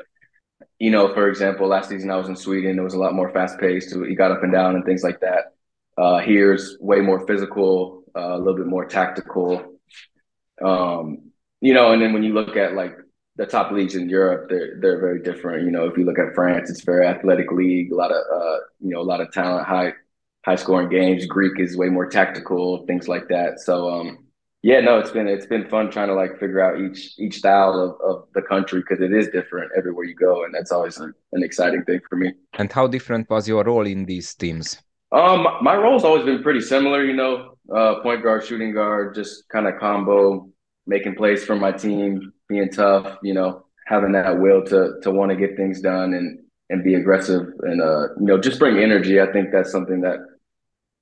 you 0.79 0.91
know, 0.91 1.13
for 1.13 1.27
example, 1.27 1.67
last 1.67 1.89
season 1.89 2.11
I 2.11 2.17
was 2.17 2.29
in 2.29 2.35
Sweden. 2.35 2.77
It 2.77 2.83
was 2.83 2.93
a 2.93 2.99
lot 2.99 3.13
more 3.13 3.31
fast 3.31 3.59
paced. 3.59 3.95
He 3.95 4.15
got 4.15 4.31
up 4.31 4.43
and 4.43 4.51
down 4.51 4.75
and 4.75 4.85
things 4.85 5.03
like 5.03 5.19
that. 5.21 5.53
Uh, 5.97 6.19
here's 6.19 6.77
way 6.79 7.01
more 7.01 7.25
physical, 7.25 8.03
uh, 8.15 8.35
a 8.35 8.37
little 8.37 8.55
bit 8.55 8.67
more 8.67 8.85
tactical. 8.85 9.79
Um, 10.63 11.31
you 11.61 11.73
know, 11.73 11.91
and 11.91 12.01
then 12.01 12.13
when 12.13 12.23
you 12.23 12.33
look 12.33 12.55
at 12.55 12.73
like 12.73 12.95
the 13.35 13.45
top 13.47 13.71
leagues 13.71 13.95
in 13.95 14.09
Europe, 14.09 14.49
they're 14.49 14.79
they're 14.79 14.99
very 14.99 15.21
different. 15.23 15.65
You 15.65 15.71
know, 15.71 15.87
if 15.87 15.97
you 15.97 16.05
look 16.05 16.19
at 16.19 16.35
France, 16.35 16.69
it's 16.69 16.83
very 16.83 17.07
athletic 17.07 17.51
league, 17.51 17.91
a 17.91 17.95
lot 17.95 18.11
of 18.11 18.17
uh, 18.17 18.57
you 18.79 18.91
know, 18.91 19.01
a 19.01 19.03
lot 19.03 19.21
of 19.21 19.31
talent, 19.31 19.65
high 19.65 19.93
high 20.45 20.55
scoring 20.55 20.89
games. 20.89 21.25
Greek 21.25 21.59
is 21.59 21.75
way 21.75 21.89
more 21.89 22.07
tactical, 22.07 22.85
things 22.85 23.07
like 23.07 23.27
that. 23.29 23.59
So 23.59 23.89
um, 23.89 24.26
yeah, 24.63 24.79
no, 24.79 24.97
it's 24.99 25.11
been 25.11 25.27
it's 25.27 25.45
been 25.45 25.67
fun 25.69 25.91
trying 25.91 26.07
to 26.07 26.15
like 26.15 26.39
figure 26.39 26.61
out 26.61 26.79
each 26.81 27.13
each 27.19 27.37
style 27.37 27.73
of, 27.73 28.09
of 28.09 28.27
the 28.33 28.41
country 28.41 28.81
because 28.81 29.01
it 29.01 29.13
is 29.13 29.27
different 29.29 29.71
everywhere 29.77 30.05
you 30.05 30.15
go, 30.15 30.43
and 30.43 30.53
that's 30.53 30.71
always 30.71 30.97
an, 30.97 31.13
an 31.33 31.43
exciting 31.43 31.83
thing 31.83 31.99
for 32.09 32.15
me. 32.15 32.33
And 32.57 32.71
how 32.71 32.87
different 32.87 33.29
was 33.29 33.47
your 33.47 33.63
role 33.63 33.85
in 33.85 34.05
these 34.05 34.33
teams? 34.33 34.81
Um, 35.11 35.47
my 35.61 35.75
role's 35.75 36.03
always 36.03 36.25
been 36.25 36.43
pretty 36.43 36.59
similar, 36.59 37.05
you 37.05 37.13
know, 37.13 37.57
uh, 37.73 38.01
point 38.01 38.23
guard, 38.23 38.45
shooting 38.45 38.73
guard, 38.73 39.15
just 39.15 39.47
kind 39.49 39.67
of 39.67 39.79
combo, 39.79 40.49
making 40.85 41.15
plays 41.15 41.45
for 41.45 41.55
my 41.55 41.71
team, 41.71 42.33
being 42.49 42.69
tough, 42.69 43.17
you 43.23 43.33
know, 43.33 43.65
having 43.85 44.11
that 44.13 44.39
will 44.39 44.63
to 44.65 44.99
to 45.03 45.11
want 45.11 45.29
to 45.31 45.37
get 45.37 45.55
things 45.55 45.81
done 45.81 46.13
and 46.13 46.39
and 46.69 46.83
be 46.83 46.95
aggressive 46.95 47.45
and 47.61 47.81
uh, 47.81 48.07
you 48.19 48.25
know, 48.25 48.37
just 48.39 48.59
bring 48.59 48.77
energy. 48.79 49.21
I 49.21 49.31
think 49.31 49.51
that's 49.51 49.71
something 49.71 50.01
that 50.01 50.17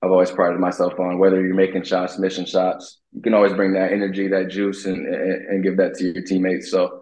I've 0.05 0.11
always 0.11 0.29
prided 0.29 0.59
myself 0.59 0.99
on. 0.99 1.17
Whether 1.17 1.41
you're 1.41 1.55
making 1.55 1.83
shots, 1.83 2.19
missing 2.19 2.45
shots, 2.45 2.99
you 3.11 3.21
can 3.23 3.33
always 3.33 3.53
bring 3.53 3.73
that 3.73 3.91
energy, 3.91 4.27
that 4.27 4.49
juice, 4.49 4.85
and, 4.85 5.07
and, 5.07 5.63
give 5.63 5.77
that 5.77 5.95
to 5.95 6.13
your 6.13 6.21
teammates. 6.21 6.69
So, 6.69 7.01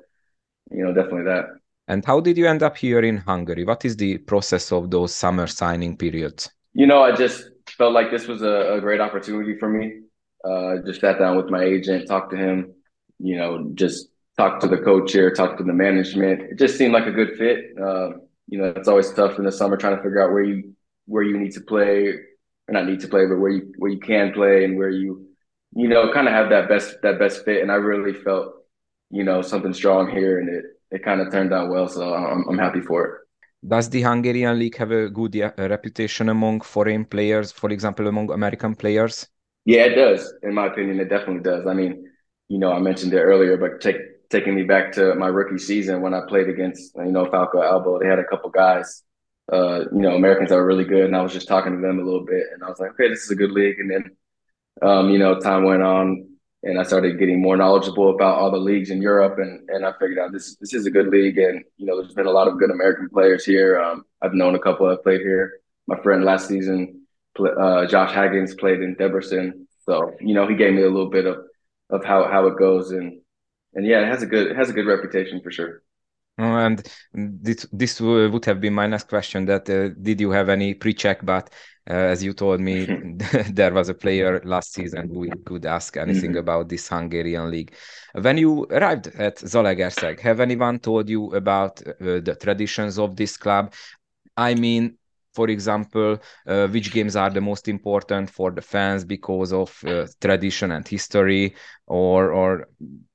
you 0.71 0.85
know, 0.85 0.93
definitely 0.93 1.25
that. 1.25 1.45
And 1.89 2.05
how 2.05 2.21
did 2.21 2.37
you 2.37 2.47
end 2.47 2.63
up 2.63 2.77
here 2.77 3.01
in 3.01 3.17
Hungary? 3.17 3.65
What 3.65 3.83
is 3.83 3.97
the 3.97 4.19
process 4.19 4.71
of 4.71 4.89
those 4.89 5.13
summer 5.13 5.47
signing 5.47 5.97
periods? 5.97 6.49
You 6.73 6.87
know, 6.87 7.03
I 7.03 7.13
just 7.13 7.43
felt 7.77 7.91
like 7.91 8.09
this 8.09 8.25
was 8.25 8.41
a, 8.41 8.75
a 8.75 8.79
great 8.79 9.01
opportunity 9.01 9.57
for 9.59 9.67
me. 9.67 9.99
Uh, 10.45 10.77
just 10.85 11.01
sat 11.01 11.19
down 11.19 11.35
with 11.35 11.49
my 11.49 11.63
agent, 11.63 12.07
talked 12.07 12.31
to 12.31 12.37
him, 12.37 12.73
you 13.19 13.35
know, 13.35 13.69
just 13.73 14.07
talked 14.37 14.61
to 14.61 14.67
the 14.69 14.77
coach 14.77 15.11
here, 15.11 15.29
talked 15.29 15.57
to 15.57 15.65
the 15.65 15.73
management. 15.73 16.41
It 16.41 16.57
just 16.57 16.77
seemed 16.77 16.93
like 16.93 17.05
a 17.05 17.11
good 17.11 17.35
fit. 17.37 17.65
Uh, 17.77 18.11
you 18.47 18.59
know, 18.59 18.73
it's 18.77 18.87
always 18.87 19.11
tough 19.11 19.37
in 19.39 19.43
the 19.43 19.51
summer 19.51 19.75
trying 19.75 19.97
to 19.97 20.03
figure 20.03 20.23
out 20.23 20.31
where 20.31 20.43
you 20.43 20.73
where 21.05 21.23
you 21.23 21.37
need 21.37 21.51
to 21.51 21.61
play, 21.61 22.13
or 22.67 22.73
not 22.73 22.85
need 22.85 23.01
to 23.01 23.07
play, 23.07 23.25
but 23.25 23.39
where 23.39 23.51
you 23.51 23.73
where 23.77 23.91
you 23.91 23.99
can 23.99 24.31
play 24.33 24.65
and 24.65 24.77
where 24.77 24.89
you 24.89 25.27
you 25.75 25.87
know 25.87 26.11
kind 26.13 26.27
of 26.27 26.33
have 26.33 26.49
that 26.49 26.69
best 26.69 26.95
that 27.03 27.19
best 27.19 27.45
fit. 27.45 27.61
And 27.61 27.71
I 27.71 27.75
really 27.75 28.13
felt 28.13 28.53
you 29.09 29.23
know 29.23 29.41
something 29.41 29.73
strong 29.73 30.09
here, 30.09 30.39
and 30.39 30.49
it 30.49 30.65
it 30.91 31.03
kind 31.03 31.21
of 31.21 31.31
turned 31.31 31.53
out 31.53 31.69
well. 31.69 31.87
So 31.87 32.13
I'm 32.13 32.47
I'm 32.47 32.57
happy 32.57 32.81
for 32.81 33.05
it. 33.05 33.13
Does 33.65 33.89
the 33.89 34.01
Hungarian 34.01 34.59
league 34.59 34.75
have 34.77 34.91
a 34.91 35.09
good 35.09 35.35
reputation 35.57 36.27
among 36.27 36.61
foreign 36.61 37.05
players, 37.05 37.51
for 37.51 37.69
example, 37.69 38.07
among 38.07 38.29
American 38.31 38.75
players? 38.75 39.27
Yeah, 39.63 39.83
it 39.85 39.95
does. 39.95 40.33
In 40.43 40.53
my 40.53 40.67
opinion, 40.67 40.99
it 40.99 41.07
definitely 41.07 41.43
does. 41.43 41.65
I 41.65 41.73
mean, 41.73 42.05
you 42.49 42.59
know, 42.59 42.73
I 42.73 42.79
mentioned 42.79 43.13
it 43.13 43.21
earlier, 43.21 43.55
but 43.55 43.79
take, 43.79 43.95
taking 44.29 44.53
me 44.53 44.63
back 44.63 44.91
to 44.93 45.15
my 45.15 45.27
rookie 45.27 45.57
season 45.57 46.01
when 46.01 46.13
I 46.13 46.21
played 46.27 46.49
against, 46.49 46.93
you 46.97 47.13
know, 47.13 47.25
Falco 47.31 47.61
Alba, 47.61 47.99
they 48.01 48.09
had 48.09 48.19
a 48.19 48.25
couple 48.25 48.49
guys 48.49 49.01
uh, 49.53 49.85
you 49.93 50.01
know, 50.01 50.15
Americans 50.15 50.51
are 50.51 50.65
really 50.65 50.83
good. 50.83 51.05
And 51.05 51.15
I 51.15 51.21
was 51.21 51.33
just 51.33 51.47
talking 51.47 51.73
to 51.73 51.81
them 51.81 51.99
a 51.99 52.03
little 52.03 52.25
bit 52.25 52.43
and 52.53 52.63
I 52.63 52.69
was 52.69 52.79
like, 52.79 52.91
okay, 52.91 53.09
this 53.09 53.23
is 53.23 53.31
a 53.31 53.35
good 53.35 53.51
league. 53.51 53.79
And 53.79 53.91
then, 53.91 54.11
um, 54.81 55.09
you 55.09 55.19
know, 55.19 55.39
time 55.39 55.63
went 55.63 55.83
on 55.83 56.27
and 56.63 56.79
I 56.79 56.83
started 56.83 57.19
getting 57.19 57.41
more 57.41 57.55
knowledgeable 57.55 58.09
about 58.15 58.37
all 58.37 58.49
the 58.49 58.57
leagues 58.57 58.89
in 58.89 59.01
Europe. 59.01 59.37
And, 59.37 59.69
and 59.69 59.85
I 59.85 59.91
figured 59.99 60.17
out 60.17 60.31
this, 60.31 60.55
this 60.55 60.73
is 60.73 60.85
a 60.85 60.91
good 60.91 61.07
league. 61.07 61.37
And, 61.37 61.63
you 61.77 61.85
know, 61.85 62.01
there's 62.01 62.13
been 62.15 62.25
a 62.25 62.31
lot 62.31 62.47
of 62.47 62.57
good 62.57 62.71
American 62.71 63.09
players 63.09 63.45
here. 63.45 63.79
Um, 63.79 64.05
I've 64.21 64.33
known 64.33 64.55
a 64.55 64.59
couple 64.59 64.87
that 64.89 65.03
played 65.03 65.21
here. 65.21 65.59
My 65.87 66.01
friend 66.01 66.23
last 66.23 66.47
season, 66.47 67.01
uh, 67.37 67.85
Josh 67.85 68.13
Haggins 68.13 68.55
played 68.55 68.81
in 68.81 68.95
Debrecen. 68.95 69.65
So, 69.85 70.13
you 70.19 70.33
know, 70.33 70.47
he 70.47 70.55
gave 70.55 70.73
me 70.73 70.81
a 70.81 70.89
little 70.89 71.09
bit 71.09 71.25
of, 71.25 71.37
of 71.89 72.03
how, 72.03 72.27
how 72.29 72.47
it 72.47 72.57
goes. 72.57 72.91
And, 72.91 73.19
and 73.73 73.85
yeah, 73.85 74.01
it 74.01 74.07
has 74.07 74.23
a 74.23 74.25
good, 74.25 74.47
it 74.47 74.55
has 74.55 74.69
a 74.69 74.73
good 74.73 74.87
reputation 74.87 75.41
for 75.41 75.51
sure. 75.51 75.83
And 76.37 76.81
this 77.13 77.67
this 77.71 78.01
would 78.01 78.45
have 78.45 78.59
been 78.59 78.73
my 78.73 78.87
next 78.87 79.07
question. 79.07 79.45
That 79.45 79.69
uh, 79.69 79.89
did 80.01 80.19
you 80.19 80.31
have 80.31 80.49
any 80.49 80.73
pre-check? 80.73 81.23
But 81.23 81.51
uh, 81.87 81.93
as 81.93 82.23
you 82.23 82.33
told 82.33 82.59
me, 82.59 82.85
there 83.51 83.73
was 83.73 83.89
a 83.89 83.93
player 83.93 84.41
last 84.43 84.73
season 84.73 85.09
who 85.09 85.29
could 85.45 85.65
ask 85.65 85.95
anything 85.95 86.31
mm 86.31 86.35
-hmm. 86.35 86.39
about 86.39 86.69
this 86.69 86.89
Hungarian 86.89 87.49
league. 87.51 87.71
When 88.13 88.37
you 88.37 88.65
arrived 88.69 89.07
at 89.19 89.43
Zalaegerszeg, 89.43 90.19
have 90.21 90.41
anyone 90.41 90.79
told 90.79 91.09
you 91.09 91.35
about 91.35 91.81
uh, 91.87 92.21
the 92.23 92.35
traditions 92.35 92.97
of 92.97 93.15
this 93.15 93.37
club? 93.37 93.73
I 94.37 94.55
mean, 94.55 94.97
for 95.33 95.49
example, 95.49 96.17
uh, 96.47 96.67
which 96.67 96.91
games 96.91 97.15
are 97.15 97.29
the 97.29 97.41
most 97.41 97.67
important 97.67 98.29
for 98.29 98.51
the 98.51 98.61
fans 98.61 99.05
because 99.05 99.55
of 99.55 99.83
uh, 99.83 100.07
tradition 100.19 100.71
and 100.71 100.87
history, 100.87 101.53
or 101.85 102.31
or 102.31 102.67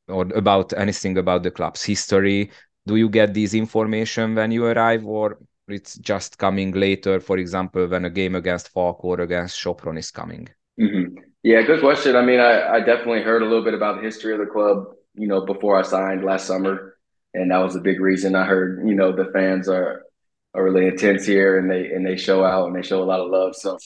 or 0.08 0.26
about 0.34 0.72
anything 0.72 1.18
about 1.18 1.42
the 1.42 1.50
club's 1.50 1.84
history? 1.84 2.50
Do 2.88 2.96
you 2.96 3.08
get 3.08 3.34
this 3.34 3.52
information 3.54 4.34
when 4.34 4.50
you 4.50 4.64
arrive, 4.64 5.04
or 5.06 5.38
it's 5.68 5.96
just 5.98 6.38
coming 6.38 6.72
later? 6.72 7.20
For 7.20 7.36
example, 7.38 7.86
when 7.86 8.04
a 8.04 8.10
game 8.10 8.34
against 8.34 8.70
Falco 8.70 9.12
against 9.14 9.62
Sopron 9.62 9.98
is 9.98 10.10
coming. 10.10 10.48
Mm-hmm. 10.80 11.18
Yeah, 11.42 11.62
good 11.62 11.80
question. 11.80 12.16
I 12.16 12.22
mean, 12.22 12.40
I, 12.40 12.54
I 12.76 12.78
definitely 12.80 13.22
heard 13.22 13.42
a 13.42 13.48
little 13.50 13.64
bit 13.64 13.74
about 13.74 13.96
the 13.96 14.02
history 14.02 14.32
of 14.32 14.40
the 14.40 14.46
club, 14.46 14.86
you 15.14 15.28
know, 15.28 15.44
before 15.44 15.78
I 15.78 15.82
signed 15.82 16.24
last 16.24 16.46
summer, 16.46 16.96
and 17.34 17.50
that 17.50 17.58
was 17.58 17.76
a 17.76 17.80
big 17.80 18.00
reason. 18.00 18.34
I 18.34 18.44
heard, 18.44 18.70
you 18.88 18.94
know, 18.94 19.12
the 19.12 19.30
fans 19.32 19.68
are 19.68 20.04
are 20.54 20.64
really 20.64 20.86
intense 20.86 21.26
here 21.26 21.58
and 21.58 21.70
they 21.70 21.92
and 21.92 22.04
they 22.04 22.16
show 22.16 22.44
out 22.44 22.66
and 22.66 22.74
they 22.76 22.82
show 22.82 23.02
a 23.02 23.10
lot 23.12 23.20
of 23.20 23.30
love. 23.30 23.54
So 23.54 23.78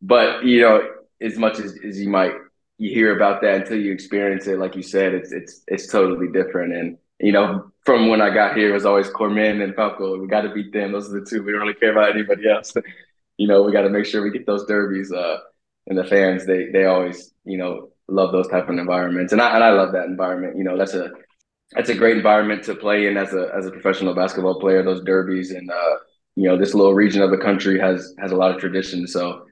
but 0.00 0.44
you 0.44 0.60
know, 0.60 0.82
as 1.20 1.36
much 1.38 1.58
as, 1.58 1.78
as 1.86 2.00
you 2.00 2.08
might 2.08 2.32
you 2.78 2.90
hear 2.90 3.14
about 3.14 3.40
that 3.42 3.62
until 3.62 3.80
you 3.80 3.92
experience 3.92 4.46
it, 4.46 4.58
like 4.58 4.76
you 4.76 4.82
said, 4.82 5.14
it's 5.14 5.32
it's 5.32 5.62
it's 5.68 5.86
totally 5.86 6.28
different. 6.32 6.72
And 6.74 6.98
you 7.24 7.32
know, 7.32 7.72
from 7.86 8.08
when 8.08 8.20
I 8.20 8.28
got 8.28 8.54
here, 8.54 8.68
it 8.68 8.74
was 8.74 8.84
always 8.84 9.08
Körmend 9.08 9.64
and 9.64 9.74
Falco. 9.74 10.18
We 10.20 10.26
got 10.26 10.42
to 10.42 10.52
beat 10.52 10.74
them. 10.74 10.92
Those 10.92 11.08
are 11.08 11.20
the 11.20 11.26
two. 11.26 11.42
We 11.42 11.52
don't 11.52 11.62
really 11.62 11.72
care 11.72 11.92
about 11.92 12.10
anybody 12.10 12.50
else. 12.50 12.74
you 13.38 13.48
know, 13.48 13.62
we 13.62 13.72
got 13.72 13.82
to 13.82 13.88
make 13.88 14.04
sure 14.04 14.22
we 14.22 14.30
get 14.30 14.44
those 14.44 14.66
derbies. 14.66 15.10
Uh, 15.10 15.38
and 15.86 15.96
the 15.96 16.04
fans, 16.04 16.44
they 16.44 16.66
they 16.70 16.84
always, 16.84 17.32
you 17.46 17.56
know, 17.56 17.88
love 18.08 18.32
those 18.32 18.48
type 18.48 18.68
of 18.68 18.76
environments, 18.76 19.32
and 19.32 19.40
I 19.40 19.54
and 19.54 19.64
I 19.64 19.70
love 19.70 19.92
that 19.92 20.04
environment. 20.04 20.58
You 20.58 20.64
know, 20.64 20.76
that's 20.76 20.92
a 20.92 21.12
that's 21.72 21.88
a 21.88 21.94
great 21.94 22.18
environment 22.18 22.62
to 22.64 22.74
play 22.74 23.06
in 23.06 23.16
as 23.16 23.32
a 23.32 23.50
as 23.56 23.64
a 23.64 23.70
professional 23.70 24.14
basketball 24.14 24.60
player. 24.60 24.82
Those 24.82 25.02
derbies 25.04 25.50
and 25.50 25.70
uh, 25.70 25.96
you 26.36 26.46
know 26.46 26.58
this 26.58 26.74
little 26.74 26.94
region 26.94 27.22
of 27.22 27.30
the 27.30 27.38
country 27.38 27.80
has 27.80 28.14
has 28.18 28.32
a 28.32 28.36
lot 28.36 28.54
of 28.54 28.60
tradition. 28.60 29.06
So 29.06 29.46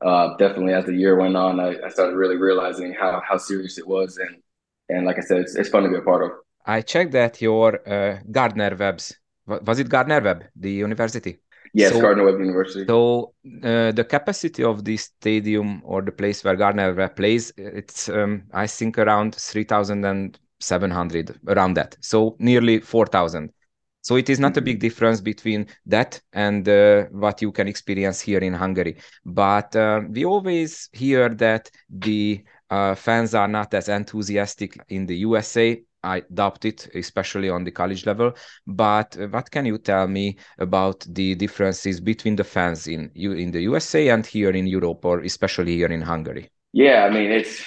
uh, 0.00 0.34
definitely, 0.38 0.72
as 0.72 0.86
the 0.86 0.94
year 0.94 1.16
went 1.18 1.36
on, 1.36 1.60
I, 1.60 1.76
I, 1.84 1.88
started 1.90 2.16
really 2.16 2.36
realizing 2.36 2.94
how 2.94 3.20
how 3.26 3.36
serious 3.36 3.76
it 3.76 3.86
was, 3.86 4.16
and 4.16 4.42
and 4.88 5.06
like 5.06 5.18
I 5.18 5.22
said, 5.22 5.38
it's, 5.38 5.56
it's 5.56 5.68
fun 5.68 5.82
to 5.82 5.90
be 5.90 5.96
a 5.96 6.02
part 6.02 6.24
of. 6.24 6.30
I 6.68 6.82
checked 6.82 7.12
that 7.12 7.40
your 7.40 7.80
uh, 7.88 8.20
Gardner 8.30 8.76
Webb's 8.76 9.16
was 9.46 9.78
it 9.78 9.88
Gardner 9.88 10.20
Webb, 10.20 10.44
the 10.54 10.70
university? 10.70 11.38
Yes, 11.72 11.92
so, 11.92 12.00
Gardner 12.00 12.24
Webb 12.24 12.38
University. 12.38 12.84
So 12.86 13.34
uh, 13.62 13.92
the 13.92 14.04
capacity 14.04 14.62
of 14.62 14.84
this 14.84 15.04
stadium 15.04 15.80
or 15.84 16.02
the 16.02 16.12
place 16.12 16.44
where 16.44 16.54
Gardner 16.54 16.94
Webb 16.94 17.16
plays, 17.16 17.52
it's 17.56 18.08
um, 18.10 18.44
I 18.52 18.66
think 18.66 18.98
around 18.98 19.34
three 19.34 19.64
thousand 19.64 20.04
and 20.04 20.38
seven 20.60 20.90
hundred, 20.90 21.38
around 21.46 21.74
that 21.74 21.96
so 22.00 22.36
nearly 22.38 22.80
4000 22.80 23.52
so 24.00 24.16
it 24.16 24.30
is 24.30 24.40
not 24.40 24.56
a 24.56 24.60
big 24.60 24.76
mm-hmm. 24.76 24.88
difference 24.88 25.20
between 25.20 25.66
that 25.86 26.20
and 26.32 26.68
uh, 26.68 27.04
what 27.10 27.42
you 27.42 27.52
can 27.52 27.68
experience 27.68 28.20
here 28.20 28.40
in 28.40 28.54
hungary 28.54 28.96
but 29.24 29.74
uh, 29.76 30.00
we 30.08 30.24
always 30.24 30.88
hear 30.92 31.28
that 31.28 31.70
the 31.88 32.42
uh, 32.70 32.94
fans 32.94 33.34
are 33.34 33.48
not 33.48 33.72
as 33.74 33.88
enthusiastic 33.88 34.78
in 34.88 35.06
the 35.06 35.16
usa 35.16 35.80
I 36.02 36.22
doubt 36.32 36.64
it, 36.64 36.88
especially 36.94 37.50
on 37.50 37.64
the 37.64 37.70
college 37.70 38.06
level. 38.06 38.32
But 38.66 39.16
what 39.30 39.50
can 39.50 39.66
you 39.66 39.78
tell 39.78 40.06
me 40.06 40.36
about 40.58 41.06
the 41.08 41.34
differences 41.34 42.00
between 42.00 42.36
the 42.36 42.44
fans 42.44 42.86
in 42.86 43.10
you 43.14 43.32
in 43.32 43.50
the 43.50 43.62
USA 43.62 44.08
and 44.08 44.24
here 44.24 44.50
in 44.50 44.66
Europe, 44.66 45.04
or 45.04 45.20
especially 45.20 45.76
here 45.76 45.88
in 45.88 46.00
Hungary? 46.00 46.50
Yeah, 46.72 47.04
I 47.04 47.10
mean 47.10 47.30
it's 47.32 47.62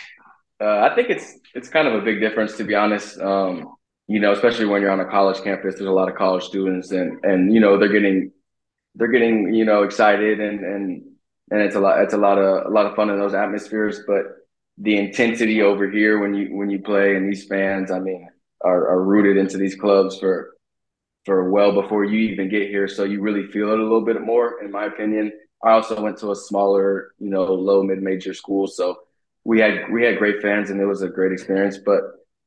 uh, 0.62 0.88
I 0.92 0.96
think 0.96 1.10
it's 1.10 1.40
it's 1.54 1.70
kind 1.70 1.88
of 1.88 1.96
a 1.96 2.02
big 2.02 2.20
difference 2.20 2.56
to 2.58 2.64
be 2.64 2.76
honest. 2.76 3.20
Um, 3.20 3.76
you 4.08 4.20
know, 4.20 4.32
especially 4.32 4.66
when 4.66 4.82
you're 4.82 4.92
on 4.92 5.00
a 5.00 5.06
college 5.06 5.42
campus, 5.44 5.76
there's 5.76 5.90
a 5.90 5.92
lot 5.92 6.10
of 6.10 6.16
college 6.16 6.44
students, 6.44 6.92
and 6.92 7.24
and 7.24 7.54
you 7.54 7.60
know 7.60 7.78
they're 7.78 7.92
getting 7.92 8.32
they're 8.96 9.12
getting 9.12 9.54
you 9.54 9.66
know 9.66 9.84
excited 9.84 10.40
and 10.40 10.60
and 10.60 11.04
and 11.50 11.62
it's 11.62 11.76
a 11.76 11.80
lot 11.80 12.02
it's 12.02 12.14
a 12.14 12.18
lot 12.18 12.38
of 12.38 12.66
a 12.66 12.70
lot 12.70 12.86
of 12.86 12.96
fun 12.96 13.10
in 13.10 13.18
those 13.20 13.34
atmospheres. 13.34 14.02
But 14.06 14.24
the 14.78 14.98
intensity 14.98 15.62
over 15.62 15.90
here 15.90 16.20
when 16.20 16.34
you 16.34 16.56
when 16.56 16.70
you 16.70 16.80
play 16.80 17.16
and 17.16 17.32
these 17.32 17.46
fans, 17.46 17.92
I 17.92 18.00
mean, 18.00 18.28
are, 18.64 18.90
are 18.90 19.04
rooted 19.04 19.38
into 19.38 19.58
these 19.58 19.76
clubs 19.76 20.18
for 20.20 20.56
for 21.26 21.52
well 21.52 21.72
before 21.72 22.04
you 22.04 22.32
even 22.32 22.50
get 22.50 22.70
here. 22.70 22.88
So 22.88 23.04
you 23.04 23.22
really 23.22 23.48
feel 23.48 23.72
it 23.72 23.80
a 23.80 23.84
little 23.84 24.06
bit 24.06 24.22
more, 24.22 24.64
in 24.64 24.72
my 24.72 24.86
opinion. 24.86 25.32
I 25.64 25.72
also 25.72 26.02
went 26.02 26.18
to 26.20 26.32
a 26.32 26.36
smaller, 26.36 27.14
you 27.20 27.30
know, 27.30 27.44
low 27.44 27.84
mid 27.84 28.02
major 28.02 28.34
school, 28.34 28.68
so 28.68 28.98
we 29.44 29.60
had 29.60 29.92
we 29.92 30.04
had 30.04 30.18
great 30.18 30.42
fans 30.42 30.70
and 30.70 30.80
it 30.80 30.86
was 30.86 31.02
a 31.02 31.10
great 31.10 31.32
experience. 31.32 31.78
But 31.78 32.02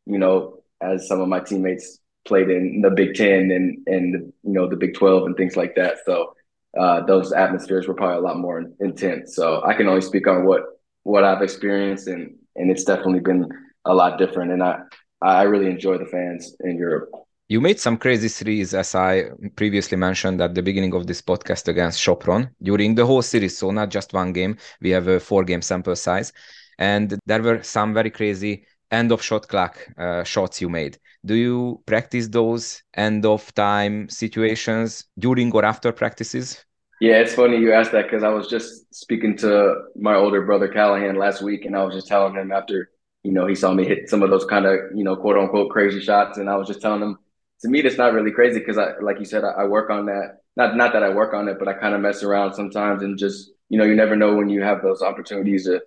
you 0.07 0.19
know, 0.19 0.63
as 0.81 1.07
some 1.07 1.21
of 1.21 1.29
my 1.29 1.41
teammates 1.41 2.01
played 2.27 2.51
in 2.51 2.81
the 2.81 2.91
Big 2.91 3.15
Ten 3.15 3.51
and 3.51 3.79
and 3.87 4.33
you 4.43 4.53
know 4.53 4.69
the 4.69 4.77
Big 4.77 4.95
Twelve 4.95 5.25
and 5.25 5.37
things 5.37 5.57
like 5.57 5.77
that, 5.77 5.99
so 6.05 6.35
uh, 6.79 7.05
those 7.07 7.33
atmospheres 7.33 7.87
were 7.87 7.95
probably 7.95 8.17
a 8.17 8.21
lot 8.21 8.39
more 8.39 8.65
intense. 8.81 9.37
So 9.37 9.63
I 9.65 9.75
can 9.75 9.87
only 9.87 10.01
speak 10.01 10.27
on 10.27 10.45
what 10.45 10.74
what 11.05 11.25
I've 11.25 11.43
experienced, 11.43 12.09
and 12.09 12.35
and 12.57 12.71
it's 12.71 12.85
definitely 12.85 13.21
been 13.21 13.49
a 13.85 13.95
lot 13.95 14.19
different. 14.19 14.53
And 14.53 14.63
I 14.63 14.81
I 15.23 15.43
really 15.45 15.71
enjoy 15.71 15.97
the 15.99 16.07
fans 16.07 16.57
in 16.61 16.77
Europe. 16.77 17.11
You 17.49 17.61
made 17.61 17.79
some 17.79 17.99
crazy 17.99 18.29
series, 18.29 18.75
as 18.75 18.95
I 18.95 19.25
previously 19.55 19.97
mentioned 19.97 20.41
at 20.41 20.55
the 20.55 20.63
beginning 20.63 20.95
of 20.95 21.07
this 21.07 21.21
podcast 21.21 21.69
against 21.69 22.05
Sopron 22.05 22.51
during 22.63 22.95
the 22.95 23.07
whole 23.07 23.23
series. 23.23 23.57
So 23.57 23.71
not 23.71 23.91
just 23.91 24.13
one 24.13 24.33
game. 24.33 24.57
We 24.81 24.91
have 24.91 25.09
a 25.09 25.21
four 25.21 25.45
game 25.45 25.63
sample 25.63 25.95
size 25.95 26.33
and 26.79 27.19
there 27.27 27.43
were 27.43 27.63
some 27.63 27.95
very 27.95 28.11
crazy 28.11 28.67
end 28.91 29.13
of 29.13 29.23
shot 29.23 29.49
clock 29.49 29.79
uh, 29.99 30.25
shots 30.25 30.61
you 30.61 30.69
made. 30.69 30.99
Do 31.25 31.35
you 31.35 31.83
practice 31.87 32.29
those 32.29 32.83
end 32.95 33.25
of 33.25 33.53
time 33.55 34.09
situations 34.09 35.05
during 35.19 35.53
or 35.53 35.65
after 35.65 35.93
practices? 35.93 36.65
Yeah, 37.05 37.17
it's 37.21 37.35
funny 37.35 37.59
you 37.59 37.71
asked 37.75 37.93
that 37.93 38.05
because 38.05 38.23
I 38.23 38.31
was 38.31 38.49
just 38.49 38.95
speaking 38.95 39.37
to 39.39 39.75
my 39.95 40.15
older 40.15 40.41
brother 40.41 40.69
Callahan 40.69 41.17
last 41.17 41.43
week, 41.43 41.67
and 41.67 41.77
I 41.77 41.85
was 41.85 41.95
just 41.95 42.07
telling 42.07 42.35
him 42.35 42.51
after 42.51 42.89
you 43.23 43.31
know 43.31 43.47
he 43.47 43.55
saw 43.55 43.75
me 43.75 43.85
hit 43.85 44.09
some 44.09 44.23
of 44.23 44.31
those 44.31 44.47
kind 44.47 44.65
of 44.65 44.75
you 44.95 45.05
know 45.05 45.15
quote 45.15 45.37
unquote 45.37 45.71
crazy 45.71 46.01
shots, 46.01 46.39
and 46.39 46.49
I 46.49 46.57
was 46.57 46.67
just 46.67 46.81
telling 46.81 47.03
him 47.03 47.19
to 47.61 47.69
me 47.69 47.83
that's 47.83 47.99
not 47.99 48.15
really 48.15 48.31
crazy 48.31 48.59
because 48.59 48.79
I 48.79 48.99
like 49.03 49.19
you 49.19 49.27
said 49.27 49.45
I, 49.45 49.51
I 49.51 49.65
work 49.65 49.91
on 49.91 50.07
that. 50.07 50.39
Not 50.57 50.77
not 50.77 50.95
that 50.95 51.03
I 51.03 51.11
work 51.11 51.35
on 51.35 51.47
it, 51.49 51.59
but 51.59 51.69
I 51.69 51.75
kind 51.75 51.95
of 51.95 52.01
mess 52.01 52.23
around 52.23 52.55
sometimes 52.55 53.03
and 53.03 53.19
just 53.19 53.51
you 53.69 53.77
know 53.77 53.85
you 53.85 53.97
never 53.97 54.17
know 54.17 54.35
when 54.35 54.49
you 54.49 54.63
have 54.63 54.81
those 54.81 55.03
opportunities 55.03 55.67
to 55.67 55.83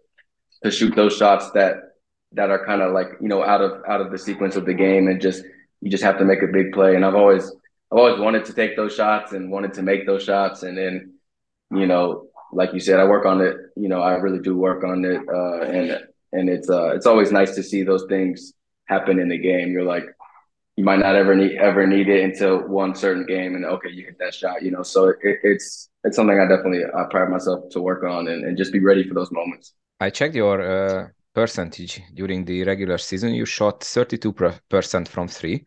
to 0.64 0.70
shoot 0.70 0.96
those 0.96 1.18
shots 1.18 1.50
that 1.52 1.96
that 2.34 2.52
are 2.52 2.64
kind 2.64 2.84
of 2.84 2.94
like 2.94 3.08
you 3.20 3.28
know 3.28 3.42
out 3.44 3.62
of 3.62 3.82
out 3.88 4.02
of 4.02 4.12
the 4.12 4.20
sequence 4.20 4.56
of 4.56 4.68
the 4.68 4.74
game 4.76 5.08
and 5.08 5.20
just 5.20 5.44
you 5.82 5.90
just 5.90 6.04
have 6.04 6.20
to 6.20 6.26
make 6.26 6.44
a 6.44 6.48
big 6.48 6.74
play 6.74 6.96
and 6.96 7.04
I've 7.04 7.16
always 7.16 7.52
I've 7.92 7.98
always 7.98 8.20
wanted 8.20 8.46
to 8.46 8.54
take 8.54 8.76
those 8.76 8.96
shots 8.96 9.34
and 9.34 9.52
wanted 9.52 9.74
to 9.74 9.82
make 9.82 10.06
those 10.06 10.24
shots 10.24 10.64
and 10.64 10.78
then 10.78 11.14
you 11.72 11.88
know 11.88 12.28
like 12.52 12.74
you 12.74 12.80
said 12.80 13.00
I 13.00 13.06
work 13.06 13.26
on 13.26 13.42
it 13.42 13.56
you 13.76 13.90
know 13.90 14.02
I 14.02 14.16
really 14.16 14.40
do 14.40 14.56
work 14.58 14.84
on 14.84 15.06
it 15.06 15.22
uh, 15.28 15.62
and 15.62 16.00
and 16.34 16.50
it's 16.50 16.70
uh 16.70 16.96
it's 16.96 17.06
always 17.06 17.32
nice 17.32 17.56
to 17.56 17.64
see 17.64 17.84
those 17.84 18.06
things 18.08 18.54
happen 18.86 19.20
in 19.20 19.30
the 19.30 19.38
game 19.38 19.72
you're 19.72 19.84
like 19.84 20.06
you 20.76 20.84
might 20.84 21.00
not 21.00 21.16
ever 21.16 21.36
need 21.36 21.58
ever 21.58 21.88
need 21.88 22.08
it 22.08 22.24
until 22.24 22.68
one 22.68 22.96
certain 22.96 23.26
game 23.26 23.56
and 23.56 23.66
okay 23.66 23.90
you 23.90 24.06
hit 24.06 24.18
that 24.20 24.34
shot 24.34 24.62
you 24.62 24.72
know 24.72 24.84
so 24.84 25.10
it, 25.10 25.40
it's 25.44 25.90
it's 26.08 26.16
something 26.16 26.40
I 26.40 26.48
definitely 26.48 26.84
I 26.86 27.04
pride 27.10 27.30
myself 27.30 27.70
to 27.72 27.82
work 27.82 28.04
on 28.04 28.28
and, 28.28 28.46
and 28.46 28.58
just 28.58 28.72
be 28.72 28.80
ready 28.80 29.04
for 29.08 29.14
those 29.14 29.32
moments. 29.32 29.74
I 30.00 30.10
checked 30.10 30.36
your 30.36 30.62
uh, 30.62 31.08
percentage 31.34 32.02
during 32.14 32.46
the 32.46 32.64
regular 32.64 32.98
season. 32.98 33.34
You 33.34 33.46
shot 33.46 33.82
32% 33.82 35.08
from 35.08 35.28
three. 35.28 35.66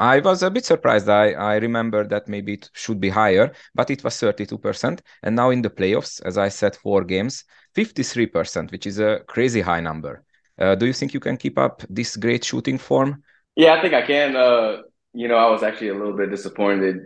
I 0.00 0.18
was 0.20 0.42
a 0.42 0.50
bit 0.50 0.64
surprised. 0.64 1.10
I, 1.10 1.32
I 1.32 1.56
remember 1.56 2.06
that 2.08 2.26
maybe 2.26 2.54
it 2.54 2.70
should 2.72 3.00
be 3.00 3.10
higher, 3.10 3.52
but 3.74 3.90
it 3.90 4.02
was 4.02 4.14
32%. 4.14 5.00
And 5.22 5.36
now 5.36 5.50
in 5.50 5.60
the 5.60 5.68
playoffs, 5.68 6.22
as 6.24 6.38
I 6.38 6.48
said, 6.48 6.74
four 6.74 7.04
games, 7.04 7.44
53%, 7.76 8.72
which 8.72 8.86
is 8.86 8.98
a 8.98 9.20
crazy 9.26 9.60
high 9.60 9.80
number. 9.80 10.24
Uh, 10.58 10.74
do 10.74 10.86
you 10.86 10.94
think 10.94 11.12
you 11.12 11.20
can 11.20 11.36
keep 11.36 11.58
up 11.58 11.82
this 11.90 12.16
great 12.16 12.42
shooting 12.42 12.78
form? 12.78 13.22
Yeah, 13.56 13.74
I 13.74 13.82
think 13.82 13.92
I 13.92 14.00
can. 14.00 14.36
Uh, 14.36 14.78
you 15.12 15.28
know, 15.28 15.36
I 15.36 15.50
was 15.50 15.62
actually 15.62 15.88
a 15.88 15.94
little 15.94 16.16
bit 16.16 16.30
disappointed. 16.30 16.96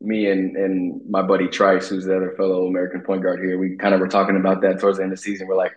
Me 0.00 0.30
and, 0.30 0.56
and 0.56 1.02
my 1.06 1.20
buddy 1.20 1.48
Trice, 1.48 1.90
who's 1.90 2.06
the 2.06 2.16
other 2.16 2.32
fellow 2.38 2.66
American 2.66 3.02
point 3.02 3.22
guard 3.22 3.40
here, 3.40 3.58
we 3.58 3.76
kind 3.76 3.92
of 3.92 4.00
were 4.00 4.08
talking 4.08 4.36
about 4.36 4.62
that 4.62 4.80
towards 4.80 4.96
the 4.96 5.04
end 5.04 5.12
of 5.12 5.18
the 5.18 5.22
season. 5.22 5.48
We're 5.48 5.56
like, 5.56 5.72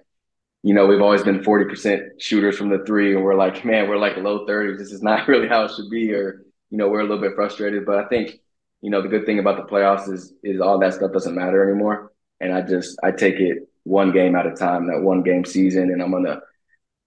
you 0.63 0.73
know, 0.73 0.85
we've 0.85 1.01
always 1.01 1.23
been 1.23 1.39
40% 1.39 2.11
shooters 2.19 2.57
from 2.57 2.69
the 2.69 2.85
three, 2.85 3.13
and 3.13 3.25
we're 3.25 3.35
like, 3.35 3.65
man, 3.65 3.89
we're 3.89 3.97
like 3.97 4.15
low 4.15 4.45
30s. 4.45 4.77
This 4.77 4.93
is 4.93 5.01
not 5.01 5.27
really 5.27 5.49
how 5.49 5.65
it 5.65 5.71
should 5.75 5.89
be, 5.89 6.13
or, 6.13 6.45
you 6.71 6.77
know, 6.77 6.89
we're 6.89 7.01
a 7.01 7.03
little 7.03 7.21
bit 7.21 7.35
frustrated. 7.35 7.85
But 7.85 7.99
I 7.99 8.07
think, 8.07 8.39
you 8.81 8.89
know, 8.89 9.01
the 9.01 9.09
good 9.09 9.25
thing 9.25 9.39
about 9.39 9.57
the 9.57 9.71
playoffs 9.71 10.11
is 10.11 10.33
is 10.43 10.59
all 10.59 10.79
that 10.79 10.95
stuff 10.95 11.13
doesn't 11.13 11.35
matter 11.35 11.69
anymore. 11.69 12.11
And 12.39 12.51
I 12.53 12.61
just 12.61 12.97
I 13.03 13.11
take 13.11 13.35
it 13.35 13.69
one 13.83 14.11
game 14.11 14.35
at 14.35 14.47
a 14.47 14.51
time, 14.51 14.87
that 14.87 15.01
one 15.01 15.21
game 15.21 15.45
season, 15.45 15.91
and 15.91 16.01
I'm 16.01 16.11
gonna 16.11 16.41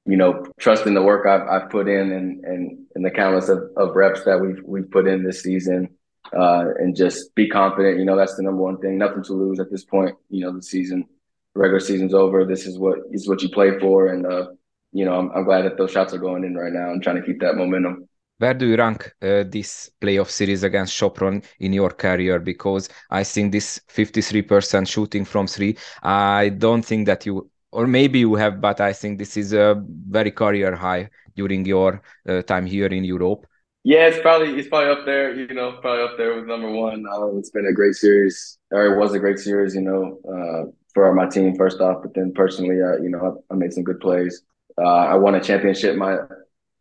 you 0.07 0.17
know, 0.17 0.45
trust 0.59 0.87
in 0.87 0.95
the 0.95 1.03
work 1.03 1.27
I've, 1.27 1.49
I've 1.49 1.71
put 1.71 1.89
in 1.89 2.13
and, 2.13 2.45
and, 2.45 2.87
and 2.95 3.05
the 3.05 3.11
countless 3.11 3.49
of, 3.49 3.71
of 3.77 3.97
reps 3.97 4.25
that 4.25 4.39
we've, 4.39 4.63
we've 4.65 4.91
put 4.91 5.07
in 5.07 5.25
this 5.25 5.43
season. 5.43 5.89
Uh, 6.37 6.67
and 6.79 6.97
just 6.97 7.35
be 7.35 7.49
confident. 7.49 7.99
You 7.99 8.05
know, 8.05 8.17
that's 8.17 8.35
the 8.35 8.43
number 8.43 8.63
one 8.63 8.79
thing. 8.79 8.99
Nothing 8.99 9.23
to 9.25 9.35
lose 9.35 9.61
at 9.61 9.71
this 9.71 9.85
point. 9.85 10.17
You 10.31 10.41
know, 10.41 10.53
the 10.53 10.63
season, 10.63 11.07
regular 11.55 11.81
season's 11.81 12.15
over. 12.15 12.45
This 12.45 12.67
is 12.67 12.79
what 12.79 12.99
is 13.13 13.29
what 13.29 13.43
you 13.43 13.51
play 13.51 13.79
for, 13.79 14.09
and 14.09 14.27
uh, 14.27 14.47
you 14.91 15.05
know, 15.05 15.15
I'm, 15.15 15.31
I'm 15.33 15.45
glad 15.45 15.63
that 15.67 15.77
those 15.77 15.91
shots 15.91 16.15
are 16.15 16.19
going 16.19 16.43
in 16.43 16.55
right 16.57 16.73
now. 16.73 16.89
I'm 16.89 17.01
trying 17.01 17.17
to 17.17 17.27
keep 17.27 17.41
that 17.41 17.57
momentum. 17.57 18.09
Where 18.39 18.55
do 18.55 18.67
you 18.67 18.77
rank 18.77 19.15
uh, 19.23 19.45
this 19.47 19.91
playoff 20.01 20.29
series 20.29 20.65
against 20.65 20.99
Sopron 20.99 21.45
in 21.61 21.73
your 21.73 21.91
career? 21.91 22.41
Because 22.41 22.89
I 23.11 23.23
think 23.23 23.53
this 23.53 23.81
53% 23.89 24.89
shooting 24.89 25.25
from 25.25 25.47
three, 25.47 25.77
I 26.03 26.49
don't 26.49 26.85
think 26.85 27.07
that 27.07 27.27
you 27.27 27.51
or 27.75 27.89
maybe 27.89 28.21
you 28.21 28.37
have, 28.37 28.61
but 28.61 28.81
I 28.81 28.93
think 28.93 29.19
this 29.19 29.37
is 29.37 29.53
a 29.53 29.83
very 30.09 30.31
career 30.31 30.77
high 30.77 31.11
during 31.35 31.65
your 31.67 32.03
uh, 32.29 32.43
time 32.43 32.67
here 32.67 32.87
in 32.87 33.03
Europe. 33.03 33.47
Yeah, 33.83 34.07
it's 34.07 34.21
probably 34.21 34.57
it's 34.59 34.69
probably 34.69 34.91
up 34.91 35.05
there. 35.05 35.35
You 35.35 35.53
know, 35.53 35.73
probably 35.83 36.05
up 36.05 36.17
there 36.17 36.37
with 36.37 36.47
number 36.47 36.71
one. 36.71 37.05
Uh, 37.13 37.37
it's 37.37 37.51
been 37.51 37.67
a 37.67 37.73
great 37.73 37.95
series, 37.95 38.59
or 38.71 38.87
it 38.87 38.99
was 38.99 39.13
a 39.13 39.19
great 39.19 39.39
series. 39.39 39.75
You 39.75 39.83
know, 39.83 40.19
uh, 40.35 40.71
for 40.95 41.13
my 41.13 41.27
team 41.27 41.57
first 41.57 41.81
off, 41.81 42.03
but 42.03 42.15
then 42.15 42.33
personally, 42.33 42.81
uh, 42.81 43.03
you 43.03 43.11
know, 43.11 43.43
I, 43.51 43.55
I, 43.55 43.57
made 43.57 43.73
some 43.73 43.83
good 43.83 44.01
plays. 44.01 44.43
Uh, 44.79 45.13
I 45.13 45.17
won 45.17 45.35
a 45.35 45.41
championship 45.41 45.97
my 45.97 46.19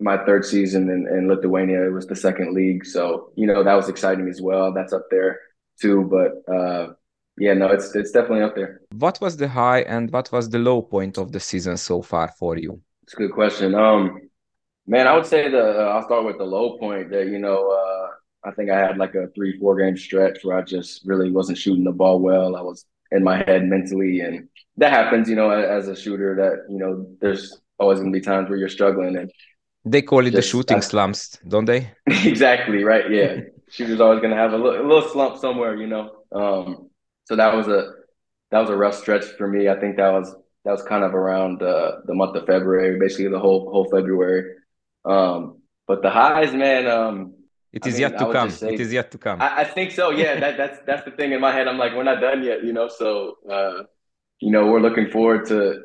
my 0.03 0.23
third 0.25 0.43
season 0.45 0.89
in, 0.89 1.07
in 1.07 1.27
Lithuania. 1.27 1.85
It 1.87 1.93
was 1.93 2.05
the 2.07 2.15
second 2.15 2.53
league, 2.53 2.85
so 2.85 3.31
you 3.35 3.47
know 3.47 3.63
that 3.63 3.73
was 3.73 3.89
exciting 3.89 4.27
as 4.27 4.41
well. 4.41 4.73
That's 4.73 4.93
up 4.93 5.05
there 5.09 5.39
too. 5.81 6.03
But 6.15 6.53
uh, 6.53 6.93
yeah, 7.37 7.53
no, 7.53 7.67
it's 7.67 7.95
it's 7.95 8.11
definitely 8.11 8.43
up 8.43 8.55
there. 8.55 8.81
What 8.91 9.19
was 9.21 9.37
the 9.37 9.47
high 9.47 9.81
and 9.81 10.11
what 10.11 10.31
was 10.31 10.49
the 10.49 10.59
low 10.59 10.81
point 10.81 11.17
of 11.17 11.31
the 11.31 11.39
season 11.39 11.77
so 11.77 12.01
far 12.01 12.27
for 12.39 12.57
you? 12.57 12.81
It's 13.03 13.13
a 13.13 13.17
good 13.17 13.31
question. 13.31 13.73
Um, 13.73 14.29
man, 14.85 15.07
I 15.07 15.15
would 15.15 15.25
say 15.25 15.49
the 15.49 15.65
uh, 15.81 15.93
I'll 15.93 16.03
start 16.03 16.25
with 16.25 16.37
the 16.37 16.43
low 16.43 16.77
point. 16.77 17.09
That 17.09 17.27
you 17.27 17.39
know, 17.39 17.59
uh, 17.71 18.49
I 18.49 18.51
think 18.51 18.69
I 18.69 18.79
had 18.79 18.97
like 18.97 19.15
a 19.15 19.27
three 19.35 19.57
four 19.57 19.77
game 19.77 19.97
stretch 19.97 20.43
where 20.43 20.57
I 20.57 20.63
just 20.63 21.05
really 21.05 21.31
wasn't 21.31 21.57
shooting 21.57 21.85
the 21.85 21.91
ball 21.91 22.19
well. 22.19 22.57
I 22.57 22.61
was 22.61 22.85
in 23.11 23.23
my 23.23 23.37
head 23.37 23.63
mentally, 23.65 24.19
and 24.19 24.49
that 24.77 24.91
happens. 24.91 25.29
You 25.29 25.37
know, 25.37 25.49
as 25.49 25.87
a 25.87 25.95
shooter, 25.95 26.35
that 26.35 26.71
you 26.71 26.77
know, 26.77 27.07
there's 27.21 27.61
always 27.79 27.99
going 27.99 28.11
to 28.11 28.19
be 28.19 28.23
times 28.23 28.49
where 28.49 28.59
you're 28.59 28.69
struggling 28.69 29.15
and. 29.15 29.31
They 29.85 30.01
call 30.01 30.25
it 30.25 30.31
just, 30.31 30.35
the 30.35 30.41
shooting 30.41 30.77
I, 30.77 30.81
slumps, 30.81 31.37
don't 31.47 31.65
they? 31.65 31.91
exactly 32.07 32.83
right. 32.83 33.09
Yeah, 33.11 33.41
shooter's 33.69 33.99
always 33.99 34.19
going 34.19 34.31
to 34.31 34.37
have 34.37 34.53
a 34.53 34.57
little, 34.57 34.81
a 34.81 34.87
little 34.87 35.09
slump 35.09 35.37
somewhere, 35.37 35.75
you 35.75 35.87
know. 35.87 36.11
Um, 36.31 36.89
so 37.25 37.35
that 37.35 37.53
was 37.53 37.67
a 37.67 37.91
that 38.51 38.59
was 38.59 38.69
a 38.69 38.75
rough 38.75 38.95
stretch 38.95 39.25
for 39.37 39.47
me. 39.47 39.67
I 39.67 39.79
think 39.79 39.97
that 39.97 40.11
was 40.11 40.33
that 40.63 40.71
was 40.71 40.83
kind 40.83 41.03
of 41.03 41.13
around 41.13 41.61
uh, 41.61 41.97
the 42.05 42.13
month 42.13 42.35
of 42.35 42.45
February, 42.45 42.97
basically 42.99 43.27
the 43.27 43.39
whole 43.39 43.69
whole 43.71 43.89
February. 43.89 44.55
Um, 45.03 45.61
but 45.87 46.01
the 46.01 46.09
highs, 46.09 46.53
man. 46.53 46.87
Um, 46.87 47.33
it 47.73 47.85
is 47.87 47.95
I 47.95 47.97
mean, 47.97 48.01
yet 48.01 48.19
to 48.19 48.31
come. 48.31 48.49
Say, 48.51 48.73
it 48.75 48.79
is 48.79 48.93
yet 48.93 49.11
to 49.11 49.17
come. 49.17 49.41
I, 49.41 49.61
I, 49.61 49.63
think 49.63 49.91
so. 49.91 50.11
Yeah, 50.11 50.39
that, 50.39 50.57
that's 50.57 50.79
that's 50.85 51.03
the 51.05 51.11
thing 51.11 51.31
in 51.31 51.41
my 51.41 51.51
head. 51.51 51.67
I'm 51.67 51.77
like, 51.77 51.93
we're 51.93 52.03
not 52.03 52.21
done 52.21 52.43
yet, 52.43 52.63
you 52.63 52.71
know. 52.71 52.87
So, 52.87 53.37
uh, 53.49 53.83
you 54.39 54.51
know, 54.51 54.67
we're 54.67 54.79
looking 54.79 55.09
forward 55.09 55.47
to 55.47 55.81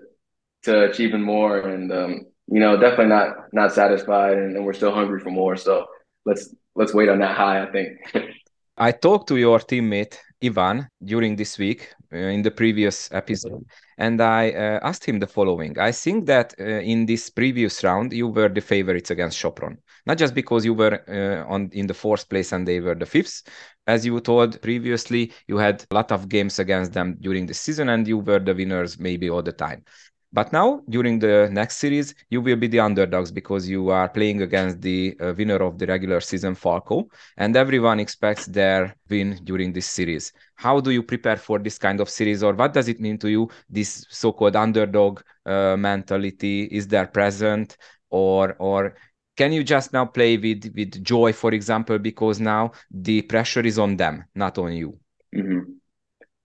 to 0.64 0.84
achieving 0.90 1.22
more, 1.22 1.58
and 1.60 1.90
um, 1.90 2.26
you 2.50 2.60
know, 2.60 2.78
definitely 2.78 3.06
not 3.06 3.52
not 3.52 3.72
satisfied, 3.72 4.38
and, 4.38 4.56
and 4.56 4.64
we're 4.64 4.72
still 4.72 4.94
hungry 4.94 5.20
for 5.20 5.30
more. 5.30 5.56
So 5.56 5.86
let's 6.24 6.54
let's 6.74 6.94
wait 6.94 7.08
on 7.08 7.18
that 7.20 7.36
high. 7.36 7.62
I 7.62 7.70
think. 7.70 7.88
I 8.80 8.92
talked 8.92 9.26
to 9.28 9.36
your 9.36 9.58
teammate 9.58 10.16
Ivan 10.42 10.88
during 11.04 11.34
this 11.34 11.58
week 11.58 11.92
uh, 12.12 12.16
in 12.16 12.42
the 12.42 12.50
previous 12.52 13.10
episode, 13.12 13.64
and 13.98 14.20
I 14.20 14.50
uh, 14.50 14.78
asked 14.82 15.04
him 15.04 15.18
the 15.18 15.26
following. 15.26 15.76
I 15.80 15.90
think 15.90 16.26
that 16.26 16.54
uh, 16.60 16.64
in 16.64 17.04
this 17.04 17.28
previous 17.28 17.82
round 17.82 18.12
you 18.12 18.28
were 18.28 18.48
the 18.48 18.60
favorites 18.60 19.10
against 19.10 19.42
Sopron, 19.42 19.78
not 20.06 20.16
just 20.16 20.32
because 20.34 20.64
you 20.64 20.74
were 20.74 21.02
uh, 21.08 21.52
on 21.52 21.70
in 21.72 21.88
the 21.88 21.94
fourth 21.94 22.28
place 22.28 22.52
and 22.52 22.66
they 22.66 22.78
were 22.80 22.94
the 22.94 23.06
fifth. 23.06 23.42
As 23.88 24.06
you 24.06 24.20
told 24.20 24.62
previously, 24.62 25.32
you 25.48 25.56
had 25.56 25.84
a 25.90 25.94
lot 25.94 26.12
of 26.12 26.28
games 26.28 26.60
against 26.60 26.92
them 26.92 27.16
during 27.20 27.46
the 27.46 27.54
season, 27.54 27.88
and 27.88 28.06
you 28.06 28.18
were 28.18 28.38
the 28.38 28.54
winners 28.54 28.98
maybe 28.98 29.28
all 29.28 29.42
the 29.42 29.52
time. 29.52 29.84
But 30.30 30.52
now, 30.52 30.82
during 30.88 31.18
the 31.18 31.48
next 31.50 31.78
series, 31.78 32.14
you 32.28 32.42
will 32.42 32.56
be 32.56 32.66
the 32.66 32.80
underdogs 32.80 33.32
because 33.32 33.66
you 33.66 33.88
are 33.88 34.10
playing 34.10 34.42
against 34.42 34.82
the 34.82 35.16
uh, 35.20 35.32
winner 35.36 35.56
of 35.56 35.78
the 35.78 35.86
regular 35.86 36.20
season, 36.20 36.54
Falco, 36.54 37.08
and 37.38 37.56
everyone 37.56 37.98
expects 37.98 38.44
their 38.44 38.94
win 39.08 39.40
during 39.44 39.72
this 39.72 39.86
series. 39.86 40.32
How 40.56 40.80
do 40.80 40.90
you 40.90 41.02
prepare 41.02 41.36
for 41.36 41.58
this 41.58 41.78
kind 41.78 41.98
of 42.00 42.10
series, 42.10 42.42
or 42.42 42.52
what 42.52 42.74
does 42.74 42.88
it 42.88 43.00
mean 43.00 43.16
to 43.18 43.30
you, 43.30 43.48
this 43.70 44.04
so 44.10 44.32
called 44.32 44.54
underdog 44.56 45.22
uh, 45.46 45.76
mentality? 45.78 46.64
Is 46.64 46.86
there 46.86 47.06
present, 47.06 47.78
or, 48.10 48.54
or 48.58 48.96
can 49.34 49.50
you 49.52 49.64
just 49.64 49.94
now 49.94 50.04
play 50.04 50.36
with, 50.36 50.70
with 50.76 51.02
joy, 51.02 51.32
for 51.32 51.54
example, 51.54 51.98
because 51.98 52.38
now 52.38 52.72
the 52.90 53.22
pressure 53.22 53.64
is 53.64 53.78
on 53.78 53.96
them, 53.96 54.24
not 54.34 54.58
on 54.58 54.74
you? 54.74 54.98
Mm-hmm. 55.34 55.77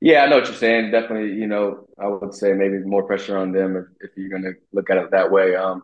Yeah, 0.03 0.23
I 0.23 0.27
know 0.27 0.37
what 0.37 0.47
you're 0.47 0.55
saying. 0.55 0.91
Definitely, 0.91 1.39
you 1.39 1.47
know, 1.47 1.87
I 1.97 2.07
would 2.07 2.33
say 2.33 2.51
maybe 2.53 2.79
more 2.79 3.03
pressure 3.03 3.37
on 3.37 3.53
them 3.53 3.77
if, 3.77 3.85
if 4.01 4.17
you're 4.17 4.29
going 4.29 4.43
to 4.43 4.53
look 4.73 4.89
at 4.89 4.97
it 4.97 5.11
that 5.11 5.31
way. 5.31 5.55
Um, 5.55 5.83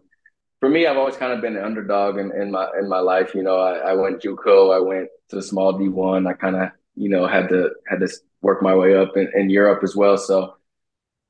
for 0.60 0.70
me, 0.70 0.88
I've 0.88 0.98
always 0.98 1.18
kind 1.18 1.34
of 1.34 1.42
been 1.42 1.58
an 1.58 1.64
underdog 1.66 2.18
in, 2.20 2.32
in 2.34 2.52
my 2.52 2.70
in 2.80 2.90
my 2.90 3.00
life. 3.00 3.36
You 3.36 3.44
know, 3.44 3.60
I, 3.60 3.92
I 3.92 3.94
went 3.94 4.22
JUCO, 4.22 4.76
I 4.76 4.80
went 4.80 5.10
to 5.30 5.38
the 5.38 5.44
small 5.44 5.74
D1. 5.80 6.28
I 6.28 6.34
kind 6.34 6.58
of, 6.58 6.72
you 6.96 7.10
know, 7.10 7.28
had 7.28 7.50
to 7.50 7.72
had 7.90 8.02
to 8.02 8.10
work 8.42 8.64
my 8.64 8.76
way 8.76 8.96
up 8.96 9.18
in, 9.18 9.32
in 9.36 9.52
Europe 9.52 9.84
as 9.84 9.96
well. 9.96 10.18
So 10.18 10.58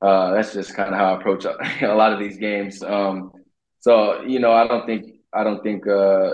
uh, 0.02 0.32
that's 0.34 0.52
just 0.54 0.74
kind 0.74 0.90
of 0.90 0.96
how 1.00 1.14
I 1.14 1.18
approach 1.20 1.44
a 1.82 1.94
lot 1.94 2.12
of 2.12 2.18
these 2.18 2.38
games. 2.38 2.82
Um, 2.82 3.32
so 3.80 4.22
you 4.22 4.40
know, 4.40 4.52
I 4.52 4.66
don't 4.66 4.86
think 4.86 5.16
I 5.34 5.44
don't 5.44 5.62
think 5.62 5.86
uh, 5.86 6.30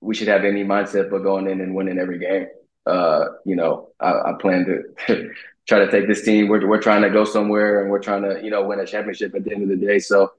we 0.00 0.14
should 0.14 0.28
have 0.28 0.44
any 0.44 0.64
mindset 0.64 1.10
but 1.10 1.20
going 1.22 1.48
in 1.48 1.60
and 1.60 1.74
winning 1.74 1.98
every 1.98 2.18
game. 2.18 2.48
Uh, 2.86 3.26
you 3.44 3.56
know, 3.56 3.90
I, 4.00 4.12
I 4.12 4.32
plan 4.40 4.66
to 5.08 5.30
try 5.68 5.78
to 5.78 5.90
take 5.90 6.08
this 6.08 6.24
team. 6.24 6.48
We're 6.48 6.66
we're 6.66 6.82
trying 6.82 7.02
to 7.02 7.10
go 7.10 7.24
somewhere, 7.24 7.82
and 7.82 7.90
we're 7.90 8.02
trying 8.02 8.22
to 8.22 8.40
you 8.42 8.50
know 8.50 8.66
win 8.66 8.80
a 8.80 8.86
championship 8.86 9.34
at 9.34 9.44
the 9.44 9.52
end 9.52 9.62
of 9.62 9.68
the 9.68 9.86
day. 9.86 9.98
So 9.98 10.32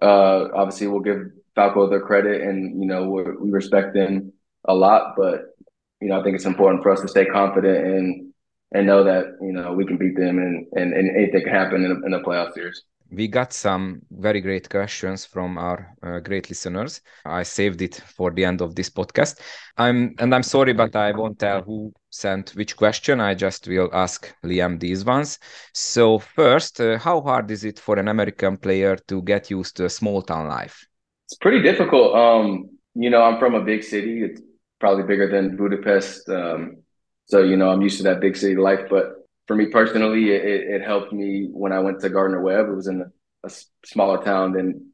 uh, 0.00 0.48
obviously, 0.54 0.86
we'll 0.86 1.00
give 1.00 1.30
Falco 1.54 1.88
their 1.88 2.00
credit, 2.00 2.42
and 2.42 2.80
you 2.80 2.86
know 2.86 3.10
we 3.10 3.50
respect 3.50 3.94
them 3.94 4.32
a 4.64 4.74
lot. 4.74 5.14
But 5.16 5.56
you 6.00 6.08
know, 6.08 6.20
I 6.20 6.22
think 6.22 6.36
it's 6.36 6.46
important 6.46 6.82
for 6.82 6.92
us 6.92 7.00
to 7.00 7.08
stay 7.08 7.26
confident 7.26 7.84
and 7.84 8.32
and 8.72 8.86
know 8.86 9.04
that 9.04 9.36
you 9.40 9.52
know 9.52 9.72
we 9.72 9.84
can 9.84 9.98
beat 9.98 10.16
them, 10.16 10.38
and 10.38 10.66
and, 10.72 10.94
and 10.94 11.16
anything 11.16 11.42
can 11.42 11.52
happen 11.52 11.84
in 11.84 11.90
a, 11.90 12.06
in 12.06 12.14
a 12.14 12.20
playoff 12.20 12.54
series 12.54 12.82
we 13.10 13.28
got 13.28 13.52
some 13.52 14.02
very 14.10 14.40
great 14.40 14.68
questions 14.68 15.24
from 15.24 15.56
our 15.56 15.94
uh, 16.02 16.18
great 16.20 16.48
listeners. 16.50 17.00
I 17.24 17.42
saved 17.42 17.80
it 17.80 17.94
for 17.94 18.30
the 18.30 18.44
end 18.44 18.60
of 18.60 18.74
this 18.74 18.90
podcast. 18.90 19.40
I'm 19.76 20.14
and 20.18 20.34
I'm 20.34 20.42
sorry, 20.42 20.72
but 20.74 20.94
I 20.94 21.12
won't 21.12 21.38
tell 21.38 21.62
who 21.62 21.92
sent 22.10 22.50
which 22.50 22.76
question. 22.76 23.20
I 23.20 23.34
just 23.34 23.66
will 23.66 23.88
ask 23.92 24.34
Liam 24.44 24.78
these 24.78 25.04
ones. 25.04 25.38
So 25.72 26.18
first, 26.18 26.80
uh, 26.80 26.98
how 26.98 27.20
hard 27.20 27.50
is 27.50 27.64
it 27.64 27.78
for 27.78 27.98
an 27.98 28.08
American 28.08 28.56
player 28.56 28.96
to 29.08 29.22
get 29.22 29.50
used 29.50 29.76
to 29.76 29.86
a 29.86 29.90
small 29.90 30.22
town 30.22 30.48
life? 30.48 30.86
It's 31.26 31.36
pretty 31.36 31.62
difficult. 31.62 32.14
Um, 32.14 32.78
you 32.94 33.10
know, 33.10 33.22
I'm 33.22 33.38
from 33.38 33.54
a 33.54 33.64
big 33.64 33.84
city. 33.84 34.22
It's 34.22 34.42
probably 34.80 35.04
bigger 35.04 35.28
than 35.28 35.56
Budapest. 35.56 36.28
Um, 36.28 36.82
so 37.26 37.42
you 37.42 37.56
know, 37.56 37.70
I'm 37.70 37.82
used 37.82 37.98
to 37.98 38.04
that 38.04 38.20
big 38.20 38.36
city 38.36 38.56
life, 38.56 38.88
but 38.90 39.14
for 39.48 39.56
me 39.56 39.66
personally, 39.66 40.30
it, 40.30 40.44
it 40.44 40.82
helped 40.82 41.12
me 41.12 41.48
when 41.50 41.72
I 41.72 41.80
went 41.80 42.00
to 42.00 42.10
Gardner 42.10 42.40
Webb. 42.40 42.68
It 42.68 42.76
was 42.76 42.86
in 42.86 43.00
a, 43.00 43.50
smaller 43.84 44.22
town 44.22 44.52
than 44.52 44.90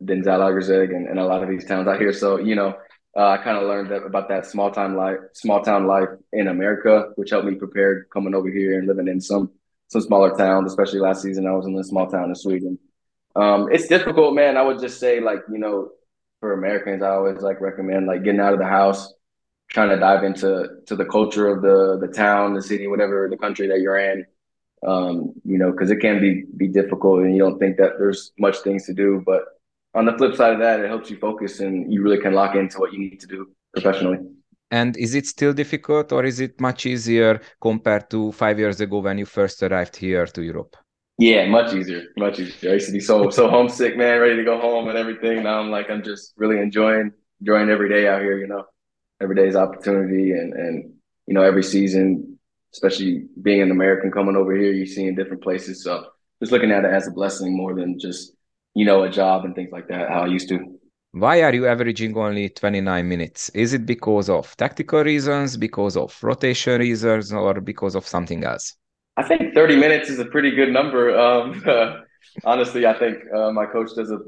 than 0.00 0.22
Zalaegerszeg 0.22 0.94
and, 0.94 1.08
and 1.08 1.18
a 1.18 1.24
lot 1.24 1.42
of 1.42 1.48
these 1.48 1.64
towns 1.64 1.88
out 1.88 2.00
here. 2.00 2.12
So 2.12 2.38
you 2.38 2.54
know, 2.54 2.76
uh, 3.16 3.26
I 3.30 3.38
kind 3.38 3.58
of 3.58 3.64
learned 3.64 3.90
that, 3.90 4.04
about 4.04 4.28
that 4.28 4.46
small 4.46 4.70
town 4.70 4.94
life, 4.94 5.18
small 5.32 5.62
town 5.62 5.86
life 5.88 6.08
in 6.32 6.46
America, 6.46 7.08
which 7.16 7.30
helped 7.30 7.46
me 7.46 7.56
prepare 7.56 8.04
coming 8.04 8.34
over 8.34 8.48
here 8.48 8.78
and 8.78 8.86
living 8.86 9.08
in 9.08 9.20
some 9.20 9.50
some 9.88 10.02
smaller 10.02 10.36
towns. 10.36 10.70
Especially 10.70 11.00
last 11.00 11.22
season, 11.22 11.46
I 11.46 11.52
was 11.52 11.66
in 11.66 11.76
a 11.76 11.82
small 11.82 12.06
town 12.06 12.28
in 12.28 12.36
Sweden. 12.36 12.78
Um, 13.34 13.68
it's 13.72 13.88
difficult, 13.88 14.34
man. 14.34 14.56
I 14.56 14.62
would 14.62 14.78
just 14.78 15.00
say, 15.00 15.18
like 15.18 15.40
you 15.50 15.58
know, 15.58 15.90
for 16.38 16.52
Americans, 16.52 17.02
I 17.02 17.10
always 17.10 17.40
like 17.40 17.60
recommend 17.60 18.06
like 18.06 18.22
getting 18.22 18.40
out 18.40 18.52
of 18.52 18.60
the 18.60 18.66
house 18.66 19.12
trying 19.68 19.90
to 19.90 19.96
dive 19.96 20.24
into 20.24 20.68
to 20.86 20.96
the 20.96 21.04
culture 21.04 21.48
of 21.48 21.62
the 21.62 21.98
the 22.00 22.12
town, 22.12 22.54
the 22.54 22.62
city, 22.62 22.86
whatever 22.86 23.28
the 23.30 23.36
country 23.36 23.68
that 23.68 23.80
you're 23.80 23.98
in. 23.98 24.26
Um, 24.86 25.32
you 25.44 25.58
know, 25.58 25.72
because 25.72 25.90
it 25.90 25.96
can 25.96 26.20
be 26.20 26.44
be 26.56 26.68
difficult, 26.68 27.20
and 27.20 27.34
you 27.34 27.40
don't 27.40 27.58
think 27.58 27.76
that 27.78 27.92
there's 27.98 28.32
much 28.38 28.58
things 28.58 28.86
to 28.86 28.94
do. 28.94 29.22
But 29.24 29.42
on 29.94 30.04
the 30.06 30.16
flip 30.16 30.34
side 30.36 30.54
of 30.54 30.60
that, 30.60 30.80
it 30.80 30.88
helps 30.88 31.10
you 31.10 31.18
focus, 31.18 31.60
and 31.60 31.92
you 31.92 32.02
really 32.02 32.20
can 32.20 32.32
lock 32.32 32.54
into 32.54 32.78
what 32.78 32.92
you 32.92 32.98
need 32.98 33.20
to 33.20 33.26
do 33.26 33.50
professionally. 33.72 34.18
And 34.70 34.96
is 34.96 35.14
it 35.14 35.26
still 35.26 35.52
difficult, 35.52 36.12
or 36.12 36.24
is 36.24 36.40
it 36.40 36.60
much 36.60 36.86
easier 36.86 37.40
compared 37.60 38.10
to 38.10 38.32
five 38.32 38.58
years 38.58 38.80
ago 38.80 38.98
when 38.98 39.18
you 39.18 39.24
first 39.24 39.62
arrived 39.62 39.96
here 39.96 40.26
to 40.26 40.42
Europe? 40.42 40.76
Yeah, 41.16 41.48
much 41.48 41.74
easier, 41.74 42.04
much 42.16 42.38
easier. 42.38 42.70
I 42.70 42.74
used 42.74 42.86
to 42.86 42.92
be 42.92 43.00
so 43.00 43.30
so 43.30 43.50
homesick, 43.50 43.96
man, 43.96 44.20
ready 44.20 44.36
to 44.36 44.44
go 44.44 44.60
home 44.60 44.88
and 44.88 44.96
everything. 44.96 45.42
Now 45.42 45.58
I'm 45.58 45.70
like, 45.70 45.90
I'm 45.90 46.04
just 46.04 46.34
really 46.36 46.60
enjoying 46.60 47.10
enjoying 47.40 47.68
every 47.70 47.88
day 47.88 48.06
out 48.06 48.22
here. 48.22 48.38
You 48.38 48.46
know 48.46 48.64
every 49.20 49.34
day 49.36 49.46
is 49.46 49.56
opportunity 49.56 50.32
and 50.32 50.52
and 50.52 50.92
you 51.26 51.34
know 51.34 51.42
every 51.42 51.62
season 51.62 52.38
especially 52.72 53.26
being 53.42 53.62
an 53.62 53.70
american 53.70 54.10
coming 54.10 54.36
over 54.36 54.54
here 54.54 54.72
you're 54.72 54.86
seeing 54.86 55.14
different 55.14 55.42
places 55.42 55.82
so 55.82 56.06
just 56.40 56.52
looking 56.52 56.70
at 56.70 56.84
it 56.84 56.92
as 56.92 57.06
a 57.08 57.10
blessing 57.10 57.56
more 57.56 57.74
than 57.74 57.98
just 57.98 58.32
you 58.78 58.84
know, 58.84 59.02
a 59.02 59.10
job 59.10 59.44
and 59.44 59.56
things 59.56 59.70
like 59.72 59.88
that, 59.88 60.08
how 60.08 60.22
I 60.22 60.26
used 60.26 60.48
to. 60.50 60.58
Why 61.10 61.42
are 61.42 61.52
you 61.52 61.66
averaging 61.66 62.16
only 62.16 62.48
29 62.48 63.08
minutes? 63.08 63.48
Is 63.48 63.72
it 63.72 63.84
because 63.84 64.30
of 64.30 64.56
tactical 64.56 65.02
reasons, 65.02 65.56
because 65.56 65.96
of 65.96 66.16
rotation 66.22 66.78
reasons, 66.78 67.32
or 67.32 67.60
because 67.60 67.96
of 67.96 68.06
something 68.06 68.44
else? 68.44 68.76
I 69.16 69.24
think 69.26 69.52
30 69.52 69.76
minutes 69.76 70.10
is 70.10 70.20
a 70.20 70.26
pretty 70.26 70.52
good 70.52 70.72
number. 70.72 71.18
Um, 71.18 71.64
honestly, 72.44 72.86
I 72.86 72.96
think 72.96 73.16
uh, 73.34 73.50
my 73.50 73.66
coach 73.66 73.90
does 73.96 74.12
a 74.12 74.18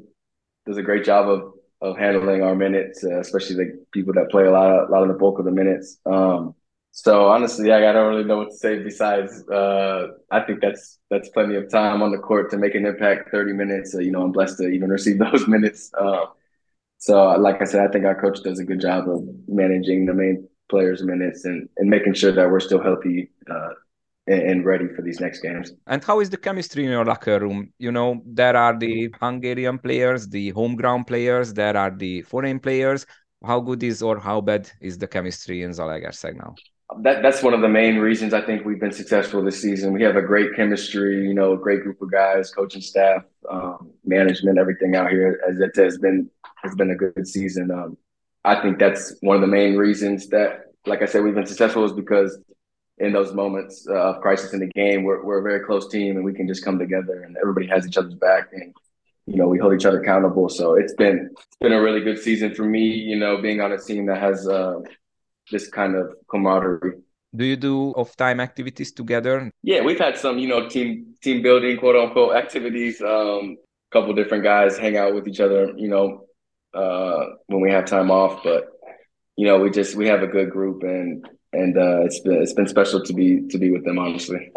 does 0.66 0.79
a 0.79 0.83
great 0.83 1.05
job 1.05 1.29
of 1.29 1.53
of 1.81 1.97
handling 1.97 2.43
our 2.43 2.55
minutes, 2.55 3.05
uh, 3.05 3.21
especially 3.21 3.57
the 3.57 3.85
people 3.93 4.12
that 4.14 4.31
play 4.31 4.45
a 4.45 4.51
lot 4.51 4.71
of 4.71 4.88
a 4.88 4.93
lot 4.93 5.03
of 5.03 5.09
the 5.09 5.14
bulk 5.14 5.38
of 5.38 5.45
the 5.45 5.51
minutes. 5.51 5.99
Um, 6.07 6.55
so 6.93 7.29
honestly, 7.29 7.73
I, 7.73 7.93
don't 7.93 8.09
really 8.09 8.25
know 8.25 8.38
what 8.38 8.51
to 8.51 8.57
say 8.57 8.83
besides 8.83 9.49
uh, 9.49 10.09
I 10.31 10.40
think 10.40 10.61
that's 10.61 10.99
that's 11.09 11.29
plenty 11.31 11.55
of 11.55 11.71
time 11.71 12.03
on 12.03 12.11
the 12.11 12.19
court 12.19 12.51
to 12.51 12.59
make 12.59 12.75
an 12.75 12.85
impact. 12.85 13.31
Thirty 13.31 13.53
minutes, 13.53 13.95
uh, 13.95 14.01
you 14.01 14.11
know, 14.11 14.23
I'm 14.23 14.33
blessed 14.33 14.59
to 14.59 14.69
even 14.69 14.90
receive 14.99 15.19
those 15.19 15.47
minutes. 15.49 15.90
Uh, 15.99 16.27
so, 16.99 17.29
like 17.38 17.62
I 17.62 17.64
said, 17.64 17.88
I 17.88 17.90
think 17.90 18.05
our 18.05 18.21
coach 18.21 18.43
does 18.43 18.59
a 18.59 18.64
good 18.64 18.81
job 18.81 19.09
of 19.09 19.23
managing 19.49 20.05
the 20.05 20.14
main 20.14 20.47
players' 20.69 21.03
minutes 21.03 21.45
and 21.45 21.69
and 21.79 21.88
making 21.88 22.14
sure 22.14 22.33
that 22.33 22.51
we're 22.51 22.61
still 22.61 22.83
healthy 22.83 23.31
uh, 23.51 23.71
and 24.31 24.64
ready 24.64 24.87
for 24.88 25.03
these 25.03 25.21
next 25.21 25.40
games. 25.40 25.73
And 25.87 26.03
how 26.03 26.21
is 26.21 26.31
the 26.31 26.37
chemistry 26.37 26.85
in 26.85 26.90
your 26.90 27.05
locker 27.05 27.38
room? 27.38 27.73
You 27.79 27.93
know, 27.93 28.23
there 28.25 28.57
are 28.57 28.79
the 28.79 29.14
Hungarian 29.21 29.79
players, 29.79 30.29
the 30.29 30.51
home 30.51 30.77
ground 30.77 31.07
players, 31.07 31.53
there 31.53 31.77
are 31.77 31.90
the 31.90 32.23
foreign 32.23 32.61
players. 32.61 33.07
How 33.45 33.61
good 33.61 33.83
is 33.83 34.03
or 34.03 34.19
how 34.19 34.40
bad 34.40 34.71
is 34.81 34.99
the 34.99 35.07
chemistry 35.07 35.62
in 35.62 35.71
Zalaegerszeg 35.71 36.37
now? 36.37 36.55
That 37.03 37.23
that's 37.23 37.43
one 37.43 37.55
of 37.55 37.61
the 37.61 37.69
main 37.69 37.99
reasons 37.99 38.35
I 38.35 38.43
think 38.43 38.64
we've 38.64 38.81
been 38.81 38.93
successful 38.93 39.43
this 39.43 39.62
season. 39.62 39.93
We 39.93 40.03
have 40.03 40.16
a 40.16 40.23
great 40.23 40.55
chemistry, 40.57 41.23
you 41.27 41.35
know, 41.35 41.53
a 41.53 41.57
great 41.57 41.83
group 41.83 42.03
of 42.03 42.11
guys, 42.11 42.51
coaching 42.51 42.83
staff, 42.83 43.23
um, 43.49 43.93
management, 44.05 44.59
everything 44.59 44.97
out 44.97 45.11
here. 45.11 45.40
As 45.49 45.61
it 45.61 45.75
has 45.77 45.99
been 45.99 46.29
has 46.57 46.75
been 46.75 46.90
a 46.90 46.97
good 46.97 47.27
season. 47.27 47.71
Um, 47.71 47.97
I 48.45 48.61
think 48.61 48.79
that's 48.79 49.14
one 49.21 49.37
of 49.37 49.40
the 49.40 49.47
main 49.47 49.77
reasons 49.77 50.29
that, 50.29 50.73
like 50.87 51.03
I 51.03 51.07
said, 51.07 51.23
we've 51.23 51.35
been 51.35 51.47
successful 51.47 51.85
is 51.85 51.93
because 51.93 52.38
in 53.01 53.13
those 53.13 53.33
moments 53.33 53.87
uh, 53.89 54.11
of 54.11 54.21
crisis 54.21 54.53
in 54.53 54.61
the 54.61 54.67
game, 54.67 55.03
we're, 55.03 55.25
we're 55.25 55.41
a 55.41 55.43
very 55.43 55.61
close 55.61 55.89
team 55.89 56.17
and 56.17 56.25
we 56.25 56.35
can 56.35 56.47
just 56.47 56.65
come 56.65 56.79
together 56.79 57.23
and 57.23 57.37
everybody 57.41 57.67
has 57.67 57.87
each 57.87 57.97
other's 57.97 58.15
back 58.15 58.49
and 58.53 58.75
you 59.27 59.37
know 59.37 59.49
we 59.49 59.59
hold 59.59 59.75
each 59.75 59.87
other 59.87 60.01
accountable. 60.03 60.49
So 60.49 60.75
it's 60.75 60.95
been 60.95 61.31
it's 61.33 61.57
been 61.61 61.73
a 61.73 61.81
really 61.81 62.01
good 62.01 62.19
season 62.19 62.55
for 62.55 62.65
me. 62.65 62.85
You 63.11 63.19
know, 63.19 63.41
being 63.41 63.61
on 63.61 63.73
a 63.73 63.79
team 63.79 64.07
that 64.07 64.21
has 64.21 64.47
uh, 64.47 64.81
this 65.51 65.69
kind 65.69 65.95
of 65.95 66.15
camaraderie. 66.31 66.99
Do 67.35 67.45
you 67.45 67.57
do 67.57 67.93
off 67.93 68.17
time 68.17 68.41
activities 68.41 68.93
together? 68.93 69.53
Yeah, 69.63 69.83
we've 69.83 69.99
had 69.99 70.17
some 70.17 70.39
you 70.39 70.49
know 70.49 70.69
team 70.69 71.15
team 71.23 71.43
building 71.43 71.79
quote 71.79 71.97
unquote 71.97 72.37
activities. 72.37 73.01
Um, 73.01 73.57
a 73.89 73.91
couple 73.93 74.13
different 74.15 74.43
guys 74.43 74.79
hang 74.79 74.97
out 74.97 75.15
with 75.15 75.29
each 75.29 75.41
other. 75.41 75.73
You 75.77 75.89
know, 75.89 76.27
uh, 76.75 77.27
when 77.47 77.61
we 77.61 77.71
have 77.71 77.85
time 77.85 78.11
off, 78.11 78.43
but 78.43 78.69
you 79.37 79.47
know 79.47 79.59
we 79.59 79.71
just 79.71 79.95
we 79.95 80.09
have 80.09 80.23
a 80.23 80.27
good 80.27 80.51
group 80.51 80.83
and 80.83 81.25
and 81.53 81.77
uh, 81.77 82.03
it's 82.03 82.21
been 82.21 82.43
it's 82.43 82.53
been 82.53 82.67
special 82.67 83.03
to 83.03 83.13
be 83.13 83.47
to 83.49 83.59
be 83.59 83.71
with 83.71 83.85
them. 83.85 83.99
Honestly. 83.99 84.51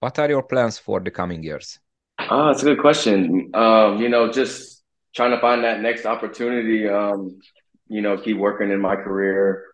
What 0.00 0.18
are 0.18 0.28
your 0.28 0.42
plans 0.42 0.78
for 0.78 1.00
the 1.00 1.10
coming 1.10 1.42
years? 1.42 1.78
Ah, 2.18 2.50
it's 2.50 2.62
a 2.62 2.66
good 2.66 2.80
question. 2.80 3.50
Um, 3.54 3.98
you 3.98 4.08
know, 4.08 4.30
just 4.30 4.82
trying 5.14 5.30
to 5.30 5.40
find 5.40 5.64
that 5.64 5.80
next 5.80 6.04
opportunity. 6.04 6.88
Um, 6.88 7.40
you 7.88 8.02
know, 8.02 8.16
keep 8.18 8.36
working 8.36 8.70
in 8.70 8.80
my 8.80 8.96
career, 8.96 9.64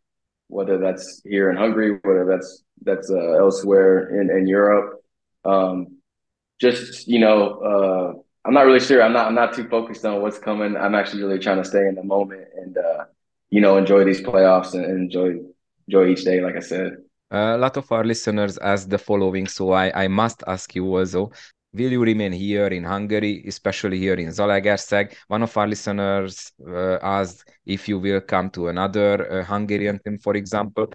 whether 0.49 0.79
that's 0.79 1.23
here 1.25 1.51
in 1.51 1.57
Hungary, 1.57 1.99
whether 2.03 2.27
that's 2.27 2.63
that's 2.83 3.11
uh, 3.11 3.33
elsewhere 3.33 4.21
in 4.21 4.31
in 4.31 4.47
Europe. 4.47 5.03
Um, 5.45 5.99
just 6.61 7.09
you 7.09 7.19
know, 7.19 7.59
uh, 7.59 8.21
I'm 8.45 8.55
not 8.55 8.67
really 8.67 8.81
sure. 8.81 9.03
I'm 9.03 9.13
not 9.13 9.27
I'm 9.27 9.35
not 9.35 9.55
too 9.55 9.69
focused 9.69 10.05
on 10.05 10.23
what's 10.23 10.39
coming. 10.39 10.77
I'm 10.77 10.95
actually 10.95 11.23
really 11.23 11.39
trying 11.39 11.63
to 11.63 11.69
stay 11.69 11.87
in 11.87 11.95
the 11.95 12.05
moment 12.05 12.49
and 12.57 12.77
uh, 12.77 13.05
you 13.51 13.61
know 13.61 13.77
enjoy 13.77 14.05
these 14.05 14.21
playoffs 14.21 14.75
and, 14.75 14.85
and 14.85 14.99
enjoy 14.99 15.41
enjoy 15.91 16.13
each 16.13 16.25
day, 16.25 16.41
like 16.41 16.57
I 16.57 16.61
said. 16.61 16.93
A 17.31 17.57
lot 17.59 17.77
of 17.77 17.91
our 17.93 18.05
listeners 18.05 18.59
ask 18.59 18.89
the 18.89 18.99
following, 18.99 19.47
so 19.47 19.73
I, 19.73 20.05
I 20.05 20.09
must 20.09 20.43
ask 20.47 20.75
you 20.75 20.85
also. 20.97 21.31
Will 21.73 21.93
you 21.93 22.03
remain 22.03 22.33
here 22.33 22.67
in 22.67 22.85
Hungary, 22.85 23.45
especially 23.47 23.99
here 23.99 24.15
in 24.15 24.29
Zalaegerszeg? 24.31 25.15
One 25.29 25.43
of 25.45 25.57
our 25.57 25.69
listeners 25.69 26.53
uh, 26.67 26.99
asked 27.03 27.49
if 27.65 27.89
you 27.89 28.01
will 28.01 28.21
come 28.21 28.51
to 28.51 28.69
another 28.69 29.41
uh, 29.41 29.45
Hungarian 29.45 30.01
team, 30.01 30.19
for 30.19 30.35
example. 30.37 30.89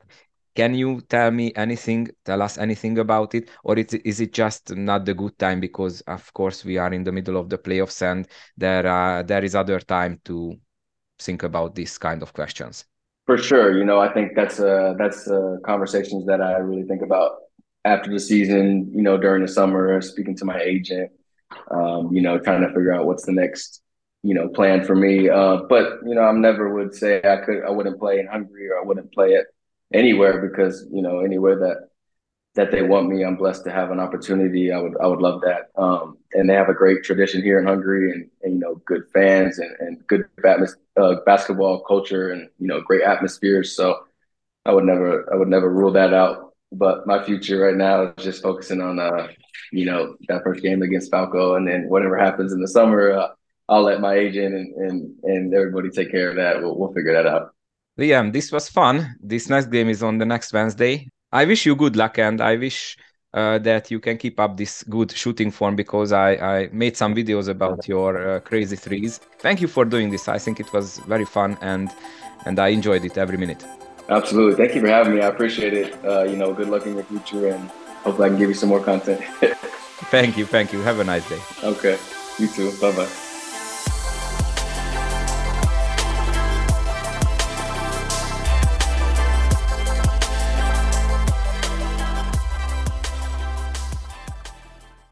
Can 0.54 0.74
you 0.74 1.02
tell 1.02 1.32
me 1.32 1.54
anything, 1.56 2.08
tell 2.24 2.42
us 2.42 2.58
anything 2.58 2.98
about 3.00 3.36
it? 3.36 3.50
Or 3.64 3.78
is 3.78 3.94
it, 3.94 4.06
is 4.06 4.20
it 4.20 4.34
just 4.34 4.76
not 4.76 5.06
the 5.06 5.14
good 5.14 5.38
time 5.38 5.60
because, 5.62 6.02
of 6.02 6.34
course, 6.34 6.66
we 6.66 6.78
are 6.78 6.94
in 6.94 7.04
the 7.04 7.12
middle 7.12 7.38
of 7.38 7.50
the 7.50 7.58
playoffs 7.58 8.02
and 8.02 8.28
there, 8.58 8.88
uh, 8.88 9.24
there 9.24 9.44
is 9.44 9.56
other 9.56 9.80
time 9.80 10.20
to 10.26 10.56
think 11.20 11.44
about 11.44 11.76
these 11.76 11.98
kind 11.98 12.22
of 12.22 12.34
questions? 12.34 12.86
For 13.26 13.38
sure, 13.38 13.76
you 13.78 13.86
know, 13.86 14.00
I 14.00 14.14
think 14.14 14.36
that's 14.36 14.60
uh 14.60 14.94
that's 15.00 15.28
uh, 15.28 15.58
conversations 15.66 16.26
that 16.28 16.42
I 16.42 16.58
really 16.58 16.84
think 16.84 17.02
about 17.02 17.32
after 17.84 18.12
the 18.12 18.20
season. 18.20 18.92
You 18.94 19.02
know, 19.02 19.18
during 19.18 19.42
the 19.42 19.48
summer, 19.48 20.00
speaking 20.02 20.36
to 20.38 20.46
my 20.46 20.60
agent, 20.60 21.12
um, 21.72 22.14
you 22.14 22.22
know, 22.22 22.38
trying 22.38 22.62
to 22.62 22.68
figure 22.68 22.94
out 22.94 23.08
what's 23.08 23.26
the 23.26 23.32
next, 23.32 23.82
you 24.22 24.36
know, 24.36 24.48
plan 24.50 24.86
for 24.86 24.96
me. 24.96 25.28
Uh, 25.30 25.58
but 25.68 26.00
you 26.06 26.14
know, 26.14 26.22
I 26.22 26.32
never 26.34 26.72
would 26.76 26.94
say 26.94 27.18
I 27.24 27.38
could, 27.44 27.64
I 27.66 27.72
wouldn't 27.72 28.00
play 28.00 28.20
in 28.20 28.28
Hungary 28.28 28.70
or 28.70 28.80
I 28.80 28.86
wouldn't 28.86 29.12
play 29.12 29.30
it 29.32 29.48
anywhere 29.92 30.48
because 30.48 30.88
you 30.92 31.02
know, 31.02 31.20
anywhere 31.22 31.58
that 31.60 31.90
that 32.56 32.72
they 32.72 32.82
want 32.82 33.10
me. 33.10 33.24
I'm 33.24 33.36
blessed 33.36 33.66
to 33.66 33.72
have 33.72 33.92
an 33.92 34.00
opportunity. 34.00 34.72
I 34.72 34.80
would 34.80 34.94
I 35.02 35.08
would 35.08 35.22
love 35.22 35.42
that. 35.42 35.70
Um, 35.78 36.18
and 36.34 36.50
they 36.50 36.54
have 36.54 36.70
a 36.70 36.74
great 36.74 37.04
tradition 37.04 37.42
here 37.42 37.60
in 37.60 37.68
Hungary, 37.68 38.12
and, 38.12 38.30
and 38.44 38.54
you 38.54 38.60
know, 38.60 38.76
good 38.86 39.04
fans 39.14 39.60
and, 39.60 39.76
and 39.80 40.08
good 40.08 40.26
uh, 40.98 41.16
basketball 41.26 41.82
culture, 41.82 42.32
and 42.32 42.50
you 42.60 42.68
know, 42.68 42.82
great 42.82 43.04
atmospheres. 43.04 43.76
So 43.76 44.06
I 44.66 44.74
would 44.74 44.86
never 44.86 45.32
I 45.32 45.38
would 45.38 45.50
never 45.50 45.70
rule 45.70 45.92
that 45.92 46.14
out. 46.14 46.54
But 46.72 47.06
my 47.06 47.24
future 47.24 47.60
right 47.60 47.76
now 47.76 48.14
is 48.18 48.24
just 48.24 48.44
focusing 48.44 48.82
on 48.82 49.00
uh, 49.00 49.28
you 49.72 49.86
know, 49.86 50.16
that 50.28 50.44
first 50.44 50.62
game 50.62 50.82
against 50.82 51.12
Falco, 51.12 51.56
and 51.56 51.68
then 51.68 51.90
whatever 51.90 52.18
happens 52.18 52.54
in 52.54 52.62
the 52.62 52.68
summer, 52.68 53.12
uh, 53.12 53.28
I'll 53.68 53.84
let 53.84 54.00
my 54.00 54.16
agent 54.16 54.56
and 54.56 54.74
and 54.76 55.16
and 55.24 55.54
everybody 55.54 55.90
take 55.90 56.12
care 56.12 56.30
of 56.30 56.38
that. 56.38 56.62
We'll, 56.62 56.78
we'll 56.78 56.94
figure 56.94 57.14
that 57.14 57.28
out. 57.28 57.54
Liam, 58.00 58.32
this 58.32 58.52
was 58.52 58.70
fun. 58.70 59.16
This 59.22 59.50
next 59.50 59.68
game 59.68 59.90
is 59.90 60.04
on 60.04 60.18
the 60.18 60.26
next 60.26 60.54
Wednesday. 60.54 61.10
I 61.36 61.44
wish 61.44 61.66
you 61.66 61.76
good 61.76 61.98
luck 61.98 62.18
and 62.18 62.40
I 62.40 62.56
wish 62.56 62.98
uh, 63.34 63.60
that 63.60 63.92
you 63.92 64.00
can 64.00 64.18
keep 64.18 64.40
up 64.40 64.56
this 64.56 64.84
good 64.84 65.12
shooting 65.12 65.52
form 65.52 65.76
because 65.76 66.14
I, 66.14 66.30
I 66.36 66.70
made 66.72 66.96
some 66.96 67.14
videos 67.14 67.50
about 67.50 67.90
your 67.90 68.12
uh, 68.16 68.40
crazy 68.40 68.78
threes. 68.78 69.20
Thank 69.40 69.60
you 69.60 69.68
for 69.68 69.84
doing 69.84 70.12
this. 70.12 70.30
I 70.30 70.38
think 70.38 70.62
it 70.62 70.72
was 70.72 71.00
very 71.00 71.26
fun 71.26 71.58
and 71.60 71.92
and 72.46 72.58
I 72.58 72.70
enjoyed 72.70 73.04
it 73.04 73.18
every 73.18 73.38
minute. 73.38 73.66
Absolutely. 74.08 74.56
Thank 74.56 74.76
you 74.76 74.82
for 74.82 74.88
having 74.88 75.16
me. 75.16 75.22
I 75.22 75.28
appreciate 75.28 75.74
it. 75.74 76.06
Uh, 76.06 76.24
you 76.24 76.38
know, 76.38 76.54
good 76.54 76.70
luck 76.70 76.86
in 76.86 76.94
your 76.94 77.04
future 77.04 77.50
and 77.50 77.70
hopefully 78.06 78.28
I 78.28 78.30
can 78.30 78.38
give 78.38 78.48
you 78.48 78.56
some 78.56 78.70
more 78.70 78.82
content. 78.82 79.22
thank 80.16 80.38
you. 80.38 80.46
Thank 80.46 80.72
you. 80.72 80.80
Have 80.84 81.00
a 81.00 81.04
nice 81.04 81.28
day. 81.28 81.42
Okay. 81.64 81.98
You 82.40 82.48
too. 82.48 82.72
Bye 82.80 82.96
bye. 82.96 83.25